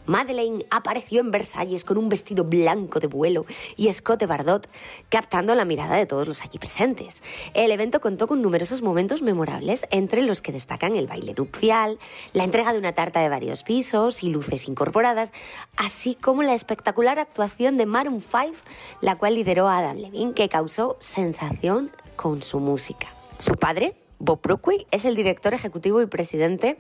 Madeleine 0.06 0.66
apareció 0.72 1.22
en 1.22 1.30
Versalles 1.30 1.86
con 1.86 2.00
un 2.00 2.10
vestido 2.10 2.44
blanco 2.44 3.00
de 3.00 3.06
vuelo 3.06 3.46
y 3.78 3.90
escote 3.90 4.26
bardot, 4.26 4.68
captando 5.08 5.54
la 5.54 5.66
mirada 5.66 5.98
de 5.98 6.08
todos 6.08 6.28
los 6.28 6.42
allí 6.42 6.58
presentes. 6.58 7.22
El 7.54 7.72
evento 7.72 8.02
contó 8.02 8.26
con 8.26 8.42
numerosos 8.42 8.82
momentos 8.82 9.22
memorables, 9.22 9.86
entre 9.92 10.24
los 10.24 10.42
que 10.42 10.52
destacan 10.52 10.96
el 10.96 11.06
baile 11.06 11.36
nupcial, 11.38 12.00
la 12.34 12.44
entrega 12.44 12.74
de 12.74 12.80
una 12.80 12.94
tarta 12.94 13.22
de 13.22 13.30
varios 13.30 13.62
pisos 13.62 14.24
y 14.24 14.30
luces 14.30 14.68
incorporadas, 14.68 15.32
así 15.78 16.16
como 16.16 16.42
la 16.42 16.56
espectacular 16.56 17.20
actuación 17.20 17.78
de 17.78 17.86
Maroon 17.86 18.22
5, 18.22 18.58
la 19.02 19.16
cual 19.16 19.36
lideró 19.36 19.70
Adam 19.70 19.98
Levine, 19.98 20.34
que 20.34 20.50
causó 20.50 20.98
sensación 21.00 21.92
con 22.22 22.42
su 22.42 22.60
música. 22.60 23.08
Su 23.38 23.54
padre, 23.54 23.96
Bob 24.18 24.42
Brookway, 24.42 24.86
es 24.92 25.06
el 25.06 25.16
director 25.16 25.54
ejecutivo 25.54 26.02
y 26.02 26.06
presidente 26.06 26.78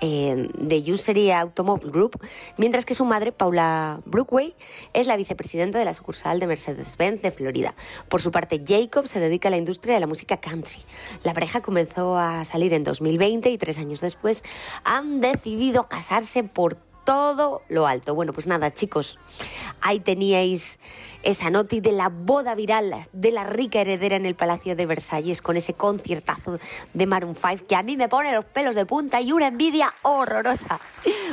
eh, 0.00 0.48
de 0.58 0.92
Usery 0.92 1.30
Automobile 1.30 1.92
Group, 1.92 2.18
mientras 2.56 2.84
que 2.84 2.96
su 2.96 3.04
madre, 3.04 3.30
Paula 3.30 4.00
Brookway, 4.06 4.56
es 4.92 5.06
la 5.06 5.16
vicepresidenta 5.16 5.78
de 5.78 5.84
la 5.84 5.92
sucursal 5.92 6.40
de 6.40 6.48
Mercedes-Benz 6.48 7.22
de 7.22 7.30
Florida. 7.30 7.76
Por 8.08 8.20
su 8.20 8.32
parte, 8.32 8.60
Jacob 8.66 9.06
se 9.06 9.20
dedica 9.20 9.46
a 9.46 9.52
la 9.52 9.56
industria 9.56 9.94
de 9.94 10.00
la 10.00 10.08
música 10.08 10.38
country. 10.38 10.80
La 11.22 11.32
pareja 11.32 11.60
comenzó 11.60 12.16
a 12.16 12.44
salir 12.44 12.74
en 12.74 12.82
2020 12.82 13.50
y 13.50 13.58
tres 13.58 13.78
años 13.78 14.00
después 14.00 14.42
han 14.82 15.20
decidido 15.20 15.84
casarse 15.84 16.42
por 16.42 16.76
todo 17.04 17.62
lo 17.68 17.86
alto. 17.86 18.14
Bueno, 18.14 18.32
pues 18.32 18.46
nada, 18.46 18.72
chicos, 18.72 19.18
ahí 19.80 20.00
teníais 20.00 20.78
esa 21.22 21.50
noti 21.50 21.80
de 21.80 21.92
la 21.92 22.08
boda 22.08 22.54
viral 22.54 23.06
de 23.12 23.30
la 23.30 23.44
rica 23.44 23.80
heredera 23.80 24.16
en 24.16 24.26
el 24.26 24.34
Palacio 24.34 24.74
de 24.74 24.86
Versalles 24.86 25.40
con 25.40 25.56
ese 25.56 25.74
conciertazo 25.74 26.58
de 26.94 27.06
Maroon 27.06 27.36
5 27.36 27.66
que 27.68 27.76
a 27.76 27.82
mí 27.82 27.96
me 27.96 28.08
pone 28.08 28.34
los 28.34 28.44
pelos 28.44 28.74
de 28.74 28.86
punta 28.86 29.20
y 29.20 29.32
una 29.32 29.46
envidia 29.46 29.94
horrorosa. 30.02 30.80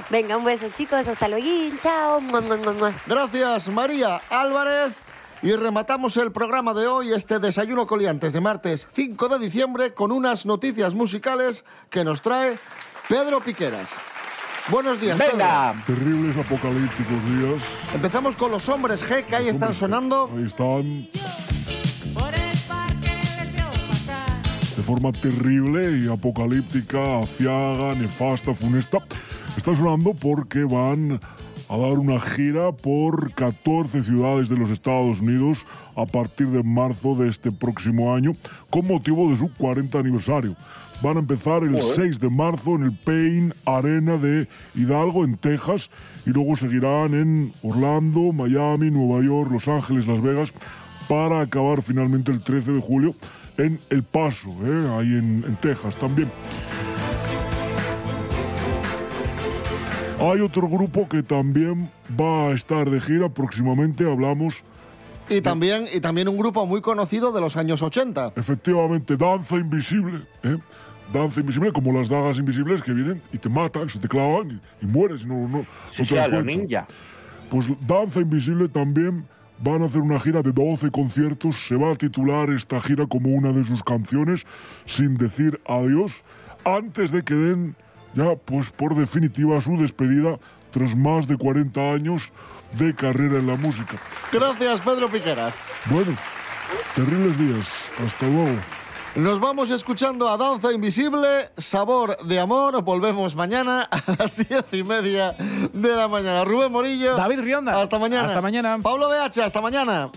Venga, 0.10 0.38
un 0.38 0.46
beso, 0.46 0.68
chicos, 0.70 1.08
hasta 1.08 1.28
luego, 1.28 1.76
chao. 1.80 2.22
Gracias, 3.08 3.68
María 3.70 4.22
Álvarez. 4.30 5.02
Y 5.42 5.54
rematamos 5.54 6.18
el 6.18 6.34
programa 6.34 6.74
de 6.74 6.88
hoy, 6.88 7.14
este 7.14 7.40
desayuno 7.40 7.86
coliantes 7.86 8.34
de 8.34 8.42
martes 8.42 8.90
5 8.92 9.30
de 9.30 9.40
diciembre, 9.40 9.94
con 9.94 10.12
unas 10.12 10.46
noticias 10.46 10.94
musicales 10.94 11.64
que 11.90 12.04
nos 12.04 12.22
trae 12.22 12.60
Pedro 13.08 13.40
Piqueras. 13.40 13.94
Buenos 14.72 15.02
días, 15.02 15.18
Venga. 15.18 15.74
Pedro. 15.86 16.00
Terribles 16.00 16.38
apocalípticos 16.38 17.26
días. 17.26 17.62
Empezamos 17.94 18.36
con 18.36 18.52
los 18.52 18.70
hombres 18.70 19.04
G 19.04 19.26
que 19.26 19.36
ahí 19.36 19.48
están 19.48 19.74
sonando. 19.74 20.30
Ahí 20.36 20.44
están. 20.44 21.08
De 24.78 24.84
forma 24.84 25.12
terrible 25.12 26.00
y 26.00 26.08
apocalíptica, 26.08 27.20
aciaga, 27.20 27.96
nefasta, 27.96 28.54
funesta. 28.54 29.00
Está 29.58 29.76
sonando 29.76 30.14
porque 30.14 30.64
van 30.64 31.20
a 31.68 31.78
dar 31.78 31.98
una 31.98 32.20
gira 32.20 32.72
por 32.72 33.34
14 33.34 34.04
ciudades 34.04 34.50
de 34.50 34.58
los 34.58 34.70
Estados 34.70 35.20
Unidos 35.20 35.66
a 35.96 36.06
partir 36.06 36.48
de 36.48 36.64
marzo 36.64 37.16
de 37.16 37.28
este 37.28 37.52
próximo 37.52 38.14
año 38.14 38.36
con 38.70 38.88
motivo 38.88 39.30
de 39.30 39.36
su 39.36 39.52
40 39.54 39.98
aniversario. 40.00 40.56
Van 41.02 41.16
a 41.16 41.20
empezar 41.20 41.64
el 41.64 41.80
Joder. 41.80 42.12
6 42.12 42.20
de 42.20 42.30
marzo 42.30 42.76
en 42.76 42.84
el 42.84 42.92
Payne 42.92 43.54
Arena 43.66 44.18
de 44.18 44.48
Hidalgo, 44.76 45.24
en 45.24 45.38
Texas, 45.38 45.90
y 46.26 46.32
luego 46.32 46.58
seguirán 46.58 47.14
en 47.14 47.54
Orlando, 47.64 48.34
Miami, 48.34 48.92
Nueva 48.92 49.24
York, 49.24 49.50
Los 49.52 49.68
Ángeles, 49.68 50.08
Las 50.08 50.22
Vegas, 50.22 50.54
para 51.08 51.42
acabar 51.42 51.82
finalmente 51.82 52.32
el 52.32 52.42
13 52.42 52.74
de 52.74 52.82
julio 52.82 53.16
en 53.58 53.80
El 53.90 54.04
Paso, 54.04 54.50
¿eh? 54.64 54.88
ahí 54.98 55.18
en, 55.18 55.44
en 55.48 55.56
Texas 55.58 55.96
también. 55.96 56.30
Hay 60.20 60.42
otro 60.42 60.68
grupo 60.68 61.08
que 61.08 61.24
también 61.24 61.90
va 62.20 62.50
a 62.50 62.52
estar 62.52 62.90
de 62.90 63.00
gira 63.00 63.30
próximamente, 63.30 64.04
hablamos 64.04 64.64
Y 65.30 65.40
también, 65.40 65.88
y 65.94 66.02
también 66.02 66.28
un 66.28 66.38
grupo 66.38 66.66
muy 66.66 66.82
conocido 66.82 67.32
de 67.32 67.40
los 67.40 67.56
años 67.56 67.82
80. 67.82 68.34
Efectivamente, 68.36 69.16
danza 69.16 69.56
invisible. 69.56 70.26
¿eh? 70.44 70.58
Danza 71.14 71.40
invisible, 71.40 71.72
como 71.72 71.92
las 71.92 72.10
dagas 72.10 72.38
invisibles 72.38 72.84
que 72.84 72.94
vienen 72.94 73.22
y 73.34 73.38
te 73.38 73.50
matan, 73.50 73.90
se 73.90 74.00
te 74.00 74.08
clavan 74.08 74.62
y, 74.82 74.86
y 74.86 74.88
mueres. 74.88 75.24
y 75.24 75.28
No, 75.28 75.48
no, 75.48 75.66
Sí, 75.92 76.04
no 76.14 76.30
te 76.30 76.44
ninja. 76.44 76.88
Pues 77.50 77.68
Danza 77.88 78.20
Invisible 78.20 78.70
también 78.70 79.26
van 79.58 79.82
a 79.82 79.86
hacer 79.86 80.02
una 80.02 80.20
gira 80.20 80.42
de 80.42 80.52
12 80.52 80.92
conciertos. 80.92 81.68
Se 81.68 81.76
va 81.76 81.92
a 81.92 81.96
titular 81.96 82.50
esta 82.52 82.80
gira 82.80 83.08
como 83.08 83.30
una 83.30 83.52
de 83.52 83.64
sus 83.64 83.84
canciones, 83.84 84.46
sin 84.86 85.16
decir 85.16 85.60
adiós, 85.68 86.24
antes 86.64 87.12
de 87.12 87.24
que 87.24 87.34
den 87.34 87.76
ya, 88.14 88.36
pues 88.36 88.70
por 88.70 88.96
definitiva, 88.96 89.60
su 89.62 89.78
despedida 89.78 90.40
tras 90.72 90.96
más 90.96 91.28
de 91.28 91.38
40 91.38 91.80
años 91.82 92.32
de 92.78 92.94
carrera 92.94 93.40
en 93.40 93.48
la 93.48 93.56
música. 93.56 93.98
Gracias, 94.32 94.82
Pedro 94.82 95.10
Piqueras. 95.10 95.56
Bueno, 95.86 96.14
terribles 96.96 97.38
días. 97.38 97.68
Hasta 98.06 98.28
luego. 98.28 98.58
Nos 99.16 99.40
vamos 99.40 99.70
escuchando 99.72 100.30
a 100.30 100.38
Danza 100.38 100.72
Invisible, 100.72 101.50
Sabor 101.58 102.18
de 102.24 102.40
Amor. 102.40 102.82
Volvemos 102.84 103.36
mañana 103.36 103.84
a 103.90 104.04
las 104.20 104.36
diez 104.38 104.66
y 104.72 104.84
media 104.84 105.36
de 105.74 105.96
la 105.96 106.08
mañana. 106.08 106.46
Rubén 106.46 106.72
Morillo. 106.72 107.16
David 107.16 107.40
Rionda. 107.42 107.82
Hasta 107.82 107.98
mañana. 107.98 108.28
Hasta 108.28 108.42
mañana. 108.42 108.78
Pablo 108.82 109.10
BH, 109.10 109.40
hasta 109.44 109.62
mañana. 109.62 110.10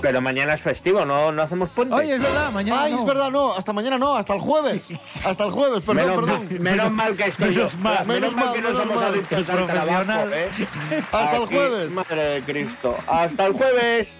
Pero 0.00 0.20
mañana 0.20 0.54
es 0.54 0.60
festivo, 0.60 1.04
¿no, 1.04 1.32
no 1.32 1.42
hacemos 1.42 1.70
puente? 1.70 1.94
Oye, 1.94 2.14
es 2.14 2.22
verdad, 2.22 2.52
mañana 2.52 2.82
Ay, 2.84 2.92
no. 2.92 3.00
es 3.00 3.06
verdad, 3.06 3.30
no. 3.30 3.52
Hasta 3.52 3.72
mañana 3.72 3.98
no, 3.98 4.14
hasta 4.16 4.34
el 4.34 4.40
jueves. 4.40 4.92
Hasta 5.24 5.44
el 5.44 5.50
jueves, 5.50 5.82
perdón, 5.82 6.06
menos, 6.06 6.16
perdón. 6.16 6.48
Mal, 6.50 6.60
menos 6.60 6.92
mal 6.92 7.16
que 7.16 7.24
estoy 7.24 7.54
yo. 7.54 7.62
Menos 7.62 7.78
mal, 7.78 8.06
menos 8.06 8.32
mal 8.34 8.52
que 8.52 8.62
no 8.62 8.72
somos 8.72 9.02
adictos 9.02 9.48
al 9.48 9.66
trabajo. 9.66 10.12
¿eh? 10.32 10.48
Hasta 11.12 11.36
el 11.36 11.46
jueves. 11.46 11.90
Madre 11.90 12.22
de 12.22 12.42
Cristo. 12.42 12.96
Hasta 13.08 13.46
el 13.46 13.52
jueves. 13.54 14.16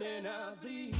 Agosto 0.00 0.68
y 0.68 0.93